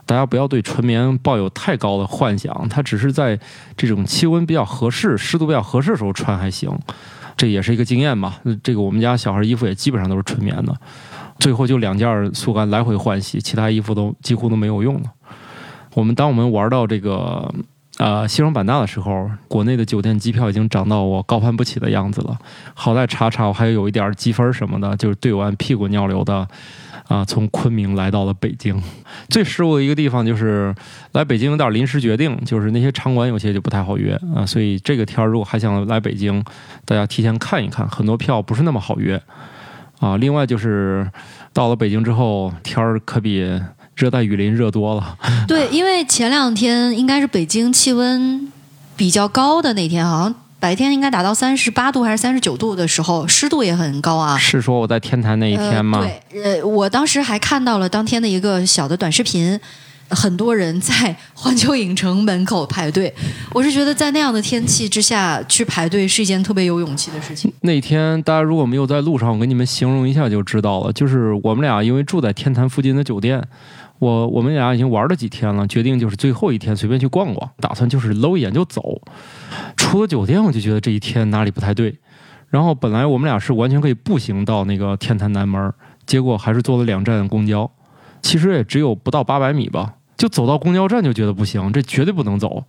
[0.05, 3.39] 大家不要对纯棉抱有太高的幻想，它只是在
[3.77, 6.77] 这种气温比较合适、湿度比较合适的时候穿还行。
[7.37, 8.37] 这也是一个经验吧。
[8.61, 10.75] 这个我们家小孩衣服也基本上都是纯棉的，
[11.39, 15.03] 最后就两件速干来回换洗，其他衣服都几乎都没有用了。
[15.93, 17.49] 我们当我们玩到这个。
[17.97, 22.37] 呃，西双版纳的时候，国内的酒店机票已经涨到我高攀不起的样子了。
[22.73, 26.47] 好在查查，我还有一点积分什么的，就是兑完屁股尿流的。
[27.09, 28.81] 啊，从昆明来到了北京，
[29.27, 30.73] 最失误的一个地方就是
[31.11, 34.45] 来北京有点临时决定，就是那些场馆有些就不太好约啊。
[34.45, 36.41] 所以这个天儿如果还想来北京，
[36.85, 39.21] 大家提前看一看，很多票不是那么好约
[39.99, 40.15] 啊。
[40.15, 41.11] 另外就是
[41.51, 43.61] 到了北京之后，天儿可比。
[43.95, 45.17] 热带雨林热多了，
[45.47, 48.51] 对，因为前两天应该是北京气温
[48.95, 54.37] 比较高的那天，好像白天应该达到三十八度还是三十九度的时候，湿度也很高啊。
[54.37, 56.03] 是说我在天坛那一天吗？
[56.31, 59.59] 对，呃，我当时还看到了当天的一个小的短视频，
[60.09, 63.13] 很多人在环球影城门口排队。
[63.51, 67.51] 我是觉得在那样的天气之下去排队是一件特别有勇气的事情。
[67.61, 73.43] 那天大家如果没有在路上，我给你们形容一下就知道了，就是我们俩因为住在天坛附近的酒店。
[73.99, 79.01] 我我们俩已经玩了几天了，决定就是最后一天随便去逛逛，打算就是搂一眼就走。
[79.77, 81.97] 出了酒店我就觉得这一天哪里不太对，
[82.49, 85.71] 然后本来我们俩是完全可以步行到那个天坛南门，
[86.05, 87.69] 结果还是坐了两站公交，
[88.21, 92.65] 其实也只有不到八百米吧，就走到公交站就觉得不行，这绝对不能走，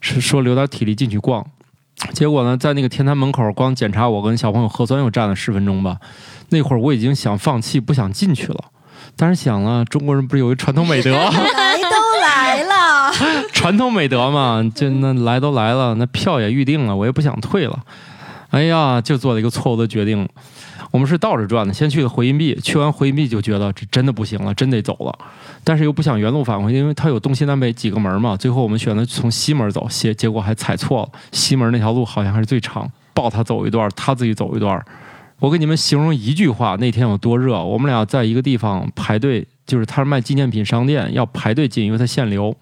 [0.00, 1.44] 是说留点体力进去逛。
[2.12, 5.98] 结果呢，在那个天坛门口光检查我跟小朋友核酸又站了十分钟吧，
[6.50, 8.66] 那会儿我已经想放弃，不想进去了。
[9.18, 11.10] 但是想了，中国人不是有一传统美德？
[11.18, 13.12] 来都来了，
[13.52, 17.76] 传统美德嘛，就那来都来了，那票也预定了，我也不想退了。
[18.50, 20.26] 哎呀，就做了一个错误的决定。
[20.90, 25.18] 我们是倒着转的，先去的回音壁，去完回音壁就觉得这真的不行了，真得走了。
[25.62, 28.34] 但是又不想原路返回，因为它有东西南北几个门嘛。
[28.36, 34.82] 最后我们选择从西门走，结结果还踩错了，西门那条路好像还是最长，抱他走一段，他自己走一段。
[35.40, 37.62] 我给你们形容一句话，那天有多热。
[37.62, 42.52] 我们俩在一个地方排队，就是他是卖纪念品商店，要排队进，因为他限流。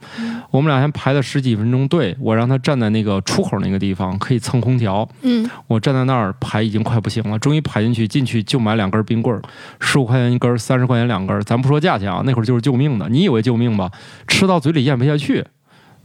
[0.51, 5.09] 我们俩先排了十几分钟队，我让他站在那个出口那个地方，可以蹭空调。
[5.23, 9.41] 嗯，我站在那儿排已经快不行了，终于排进去，进去就买两根冰棍儿，
[9.81, 11.41] 十五块钱一根，三十块钱两根。
[11.43, 13.09] 咱不说价钱啊，那会儿就是救命的。
[13.09, 13.91] 你以为救命吧？
[14.29, 15.43] 吃到嘴里咽不下去，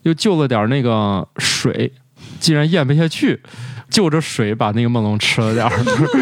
[0.03, 1.91] 又就了点那个水，
[2.39, 3.41] 竟然咽不下去。
[3.91, 5.71] 就着水把那个梦龙吃了点儿，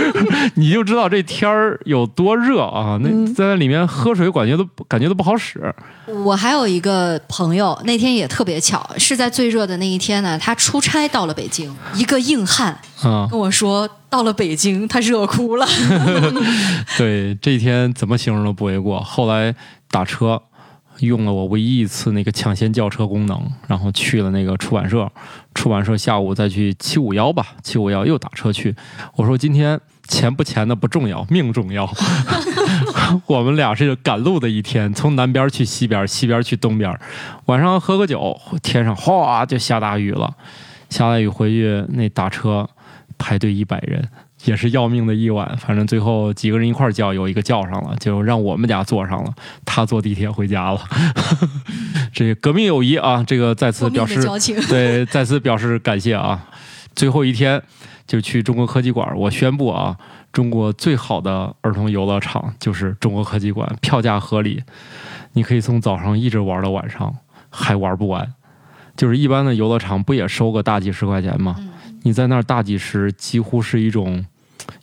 [0.55, 2.99] 你就知道这天儿有多热啊！
[3.01, 5.73] 那在那里面喝水，感觉都感觉都不好使。
[6.07, 15.67] 我还有一个朋友，那天也特别巧，是在最热的那一天呢，他出差到了北京，一个硬汉啊跟我说，到了北京他热哭了。
[16.97, 18.99] 对，这一天怎么形容都不为过。
[18.99, 19.53] 后来
[19.91, 20.41] 打车。
[21.01, 25.09] 用了我唯一一次那个抢先叫车功能，然后去了那个出版社，
[25.53, 28.75] 出版社下午再去七五幺吧，七五幺又打车去。
[29.15, 31.89] 我说今天钱不钱的不重要，命重要。
[33.25, 36.97] 我们俩是赶路的一天，从南边去西边，西边去东边，
[37.45, 40.35] 晚上喝个酒，天上哗就下大雨了。
[40.89, 42.67] 下大雨回去那打车
[43.17, 44.09] 排队一百人，
[44.45, 45.57] 也是要命的一晚。
[45.57, 49.33] 反正最后几个人一块儿叫，有一个叫上了，就让我们俩坐上了，
[49.65, 50.81] 他坐地铁回家了。
[52.13, 54.25] 这革命友谊啊，这个再次表示。
[54.67, 56.47] 对，再次表示感谢啊！
[56.95, 57.61] 最后一天
[58.07, 59.95] 就去中国科技馆，我宣布啊，
[60.33, 64.63] 中国最好的儿童游乐场就是中国科技馆，票价合理，
[65.33, 67.15] 你可以从早上一直玩到晚上，
[67.49, 68.33] 还玩不完。
[68.97, 71.55] 就是一般的游乐场不也收个大几十块钱吗？
[72.03, 74.25] 你在那儿大几十，几乎是一种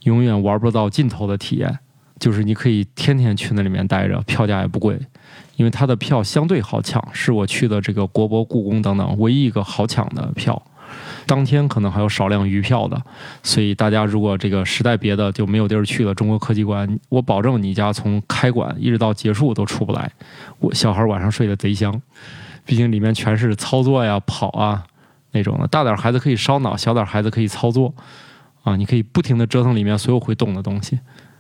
[0.03, 1.79] 永远玩不到尽头的体验。
[2.19, 4.99] 就是你可以天天去那里面待着，票价也不贵，
[5.57, 10.61] 因为它的票相对好抢，是我去的这个国博、故宫等等唯一一个好抢的票。
[11.27, 12.99] 当天可能还有少量余票的，
[13.43, 20.11] 所以大家如果这个实在别的就没有地儿去了，中国科技馆，我保证你家从开馆一直到结束都出不来。
[20.61, 22.01] 我小孩晚上睡得贼香，
[22.65, 24.87] 毕竟里面全是操作呀、跑啊
[25.37, 25.67] 那种的。
[25.69, 27.93] 大点儿孩子可以烧脑，小点儿孩子可以操作
[28.65, 30.99] 啊，你可以不停地折腾里面所有会动的东西。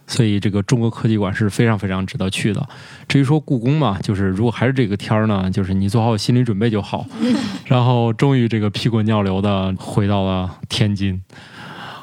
[0.08, 2.68] 所以这个中国科技馆是非常非常值得去的。
[3.08, 7.04] 至于说故宫嘛，就是如果还是这个天儿呢，就是你做好心理准备就好。
[7.66, 11.20] 然后终于这个屁滚尿流的回到了天津，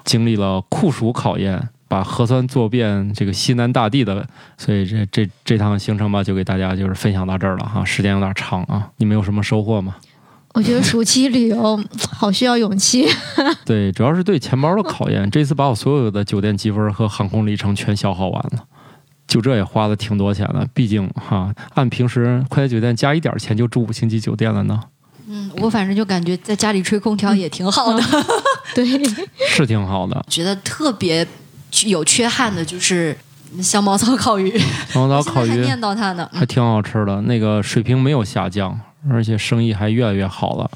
[0.03, 4.27] 经历了酷暑考验，把核酸做遍这个西南大地的，
[4.57, 9.95] 所以这这这趟行程吧，就给大家就是分享到这儿了哈，时间有点长啊，你们有什么收获吗？
[10.53, 13.07] 我觉得暑期旅游好需要勇气。
[13.65, 15.29] 对，主要是对钱包的考验。
[15.31, 18.65] 这次把我所有的酒店积分和航空里程全消耗完了，
[19.27, 20.65] 就这也花了挺多钱了。
[20.73, 24.79] 毕竟哈，按平时快捷酒店加一点钱就住五星级酒店了呢，
[25.27, 28.03] 嗯，我反正就感觉在家里吹空调也挺好的。
[28.75, 28.85] 对，
[29.49, 30.23] 是挺好的。
[30.29, 31.27] 觉得特别
[31.85, 33.17] 有缺憾的就是
[33.59, 34.55] 香茅草烤鱼，
[34.87, 36.29] 香茅草烤鱼念叨它呢。
[36.31, 38.79] 还挺好吃的，那个水平没有下降，
[39.09, 40.69] 而且生意还越来越好了。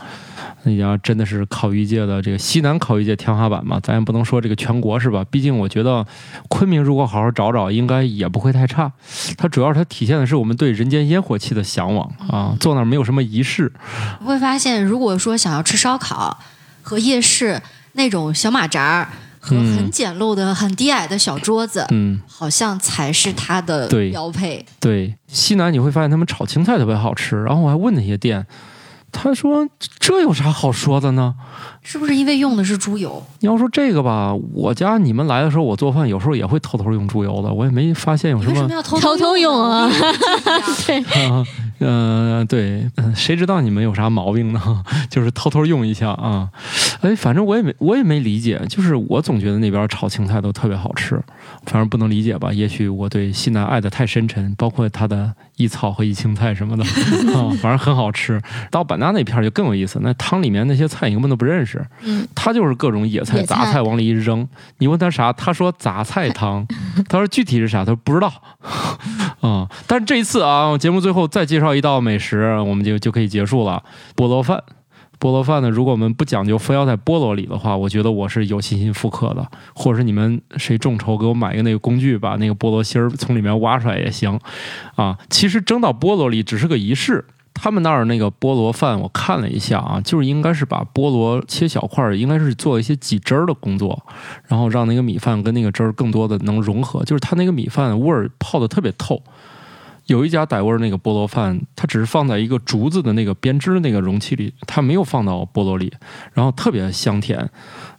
[0.64, 5.26] 那家真的是烤鱼界的这个西南烤鱼界天花板嘛，咱也不能说这个全国是吧？
[5.32, 6.06] 毕竟我觉得
[6.50, 8.92] 昆明如果好好找找，应该也不会太差。
[9.38, 13.72] 它主要它体现的是我们对人间烟火气的向往啊，坐那儿没有什么仪式，
[14.26, 16.38] 会发现，如果说想要吃烧烤
[16.82, 17.62] 和夜市
[17.94, 19.10] 那种小马扎儿
[19.56, 24.66] 很简陋的、很低矮的小桌子，嗯，好像才是它的标配。
[24.80, 28.46] 对，西南你会发现他们炒青菜特别好吃，然后我还问那些店，
[29.12, 29.68] 他说
[30.00, 31.36] 这有啥好说的呢？
[31.82, 33.24] 是不是因为用的是猪油？
[33.40, 38.76] 你要说这个吧，我家你们来的时候，我做饭有时候也会偷偷用猪油的，我也没发现有什么你为什么。
[38.76, 39.90] 要偷偷偷用啊
[40.86, 41.02] 对，
[41.80, 44.84] 嗯、对，嗯谁知道你们有啥毛病呢？
[45.10, 46.50] 就是偷偷用一下啊。
[47.02, 51.22] 哎，反正我也没我也没理解，就是我总觉得那边炒青菜都特别好吃，
[51.66, 52.52] 反正不能理解吧？
[52.52, 56.84] 也许我对西南爱的太深沉，包括它的一草和一青菜什么的
[57.38, 58.42] 啊，反正很好吃。
[58.72, 64.48] 到版纳那片就更有意思，那汤里面那些菜你根本都不认识，嗯，他就是各种野菜、野菜杂菜往里一扔。
[64.80, 66.66] 你问他啥，他说杂菜汤。
[67.10, 68.32] 他说具体是啥，他说不知道。
[69.42, 73.84] 啊、但是这一次啊，节目最后再介绍一道美食，我们就就可以结束了。
[74.16, 74.64] 菠萝饭，
[75.20, 79.48] 菠萝饭呢，如果我们不讲究非要在菠萝里的话，我觉得我是有信心复刻的。
[79.74, 84.40] 或者是你们谁众筹给我买一个那个工具，把那个菠萝芯儿从里面挖出来也行。
[84.96, 87.26] 啊，其实蒸到菠萝里只是个仪式。
[87.60, 94.06] 他们那儿那个菠萝饭，我看了一下啊，就是应该是把菠萝切小块儿，应该是做一些挤汁儿的工作，
[94.46, 99.20] 然后让那个米饭跟那个汁儿更多的能融合，就是它那个米饭味儿泡的特别透。
[100.08, 105.94] 有一家傣味那个菠萝饭，它只是放在一个竹子的那个编织那个容器里，它没有放到菠萝里，
[106.34, 107.50] 然后特别香甜。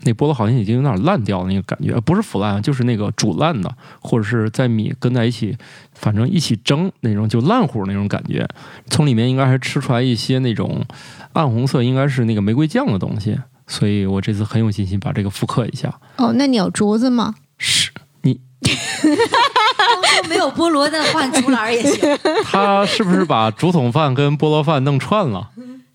[0.04, 5.56] 那菠萝好像已经有点烂掉的那个感觉，不是腐烂，就是那个煮烂的，或者是在米跟在一起，
[5.92, 8.48] 反正一起蒸那种就烂糊那种感觉。
[8.88, 10.84] 从里面应该还吃出来一些那种
[11.34, 13.38] 暗红色，应该是那个玫瑰酱的东西。
[13.66, 16.00] 所以我这次很有信心把这个复刻一下。
[16.16, 17.34] 哦，那你有竹子吗？
[18.32, 22.18] 是你没有菠萝的换竹篮也行。
[22.44, 25.50] 他是不是把竹筒饭跟菠萝饭弄串了？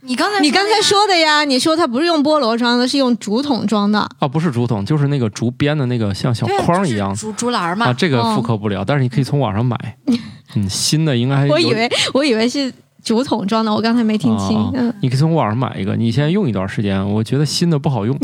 [0.06, 4.00] 你刚才你刚才说的呀，你说它不是用菠萝装的，是用竹筒装的。
[4.20, 7.86] 啊，不是竹筒，就是那个竹编的那个像小对啊就是筐一样竹竹篮儿嘛。
[7.86, 9.78] 啊，这个哦复刻不了，但是你可以从网上买。
[10.56, 12.72] 嗯，新的应该还有我以为我以为是
[13.04, 14.58] 竹筒装的，我刚才没听清。
[14.58, 18.18] 啊嗯，你可以从网上买一个，你现在用一段时间，我觉得新的不好用。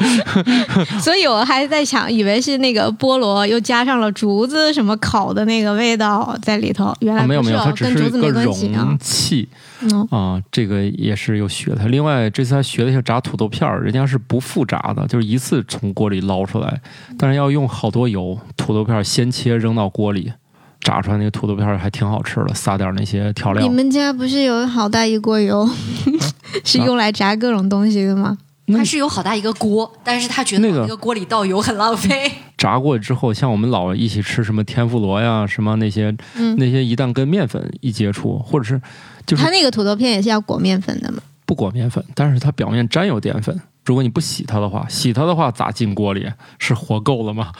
[1.00, 8.98] 所以我还在想，以为是那个菠萝又加上了竹子什么烤的那个味道在里头，原来啊，没有没有，它只是一个容。
[8.98, 9.46] 器
[9.82, 11.86] 嗯，啊，这个也是有学的。
[11.88, 16.80] 另外，这次还学了一下炸土豆片儿，人家是不复炸的，就是一次从锅里捞出来，
[17.18, 20.32] 但是要用好多油，土豆片儿先切扔到锅里。
[20.80, 23.68] 炸出来那个土豆片还挺好吃的，撒点那些调料你。
[23.68, 25.68] 们家不是有好大一锅油？
[26.64, 28.38] 是用来炸各种东西的吗？
[28.72, 32.30] 它是有好大一个锅，但是他觉得那个锅里倒油很浪费。
[32.56, 38.80] 炸过之后，像我们老一起吃什么天妇罗呀，什么那些、嗯那些，一旦跟面粉一接触，或者是
[39.26, 41.18] 就是它那个土豆片也是要裹面粉的嘛？
[41.44, 43.60] 不裹面粉，但是它表面沾有淀粉。
[43.84, 46.30] 如果你不洗它的话，洗它的话咋进锅里？
[46.58, 47.50] 是活够了吗？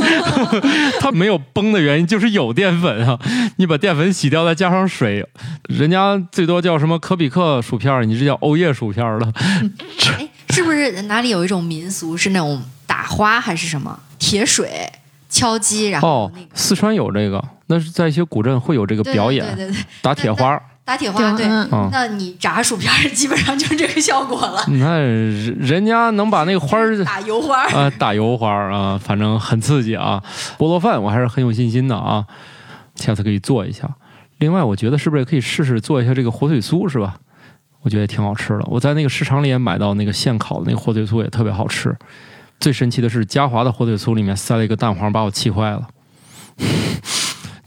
[1.00, 3.18] 它没有崩的原因就是有淀粉啊！
[3.56, 5.26] 你把淀粉洗掉，再加上水，
[5.68, 9.32] 人家最多叫什么可比克薯片儿，你这叫欧叶薯片儿了。
[10.18, 14.88] 哎，是不是哪里有一种民俗是那种打花还是什么铁水
[15.28, 20.62] 敲击，然后哦那个、，四川有这个，那是在一些古镇会有这个表演，对对对，打铁花儿。
[20.88, 21.46] 打铁花，对。
[21.92, 27.68] 那你炸薯片儿基本上就是这个效果了，那人人家能把那个花儿打油花儿。
[27.76, 30.22] 啊，打油花儿啊，反正很刺激啊。
[30.56, 32.24] 菠萝饭我还是很有信心的啊，
[32.94, 33.86] 下次可以做一下。
[34.38, 37.16] 另外，我觉得是不是也可以试试做一下这个火腿酥，是吧？
[37.82, 38.64] 我觉得也挺好吃的。
[38.64, 41.94] 我在那个市场里也买到那个现烤的那个火腿酥，也特别好吃。
[42.58, 45.82] 最神奇的是，嘉华的火腿酥里面塞了一个蛋黄，把我气坏了。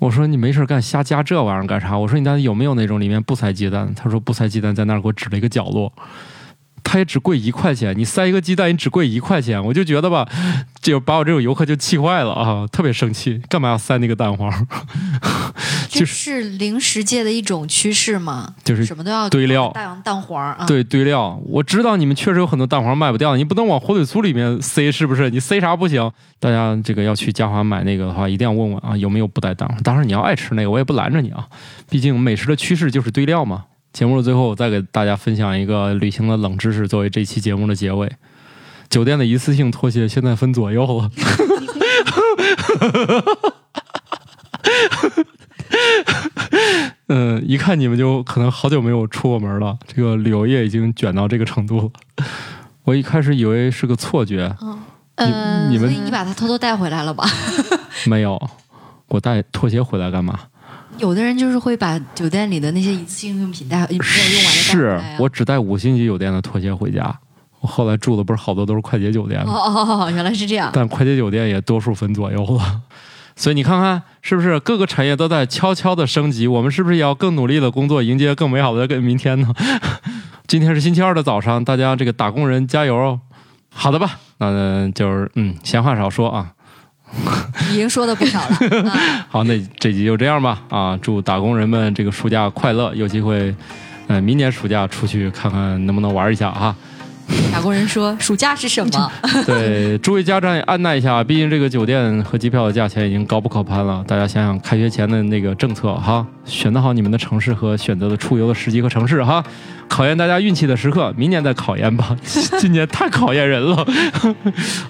[0.01, 1.95] 我说你没事干瞎加这玩意儿干啥？
[1.95, 3.93] 我说你那有没有那种里面不塞鸡蛋？
[3.95, 5.93] 他说不塞鸡蛋，在那儿给我指了一个角落。
[6.83, 10.27] 它也只贵一块钱，你塞一个鸡蛋，你只贵一块钱，我就觉得吧，
[10.81, 14.51] 就把我这种游客就气坏了啊，特别生气，干嘛要塞那个蛋黄？
[15.89, 18.55] 这 就是是零食界的一种趋势嘛？
[18.63, 20.65] 就是什么都要堆料蛋蛋黄啊。
[20.65, 25.29] 对堆料，我知道你们确实有很多蛋黄卖不掉，你不能往火腿酥里面塞，是不是？
[25.29, 26.11] 你塞啥不行？
[26.39, 29.81] 大家这个要去嘉华买那个的话，一定要问问啊，有没有不带蛋黄。
[29.83, 31.47] 当然你要爱吃那个，我也不拦着你啊，
[31.89, 33.65] 毕竟美食的趋势就是堆料嘛。
[33.93, 38.11] 节目的最后，我再给大家分享一个旅行的冷知识，作为这期节目的结尾。
[38.89, 41.11] 酒店的一次性拖鞋现在分左右了。
[47.07, 51.89] 嗯，一看你们就可能好久没有出过门了，这个旅游业已经卷到这个程度了。
[52.83, 54.55] 我一开始以为是个错觉，
[55.15, 57.25] 呃，你们所以你把它偷偷带回来了吧？
[58.07, 58.41] 没有，
[59.09, 60.39] 我带拖鞋回来干嘛？
[60.97, 65.17] 有的人就是会把酒店里的那些一次性用品带没有用完的带回是来啊。
[65.19, 67.13] 我只带五星级酒店的拖鞋回家。
[67.59, 69.53] 我后来住的不是好多都是快捷酒店吗？
[69.53, 70.71] 哦哦哦，原来是这样。
[70.73, 72.81] 但快捷酒店也多数分左右了。
[73.35, 76.47] 所以你看看，是不是各个产业都在悄悄的升级？
[76.47, 79.53] 我们是不是也要更努力的工作，迎接更美好的明天呢？
[80.47, 83.19] 今天是星期二的早上，大家这个打工人加油哦！
[83.73, 86.51] 好的吧，那就是嗯，闲话少说啊。
[87.71, 88.91] 已经说的不少了。
[89.29, 90.97] 好，那这集就这样吧啊！
[91.01, 93.53] 祝打工人们这个暑假快乐，有机会，
[94.07, 96.75] 嗯，明年暑假出去看看能不能玩一下啊！
[97.51, 99.11] 打工人说： “暑假是什么？
[99.45, 104.03] 对，诸位家长也按捺一下，毕竟这个酒店和机票的价钱已经高不可攀了。
[104.07, 109.43] 大家想想开学前的那个政策哈，选择好你们的城市和选择的出游的时机和城市哈，
[109.87, 112.15] 考验大家运气的时刻，明年再考验吧。
[112.59, 113.85] 今年太考验人了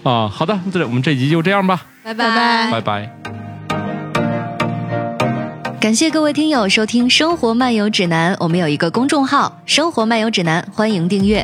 [0.03, 0.27] 啊！
[0.27, 3.15] 好的，这我们这集就这样吧，拜拜拜拜拜。
[5.79, 11.43] 感谢各位听友收听《生活漫游指南》，我们有一个公众号“生活漫游指南”，欢迎订阅。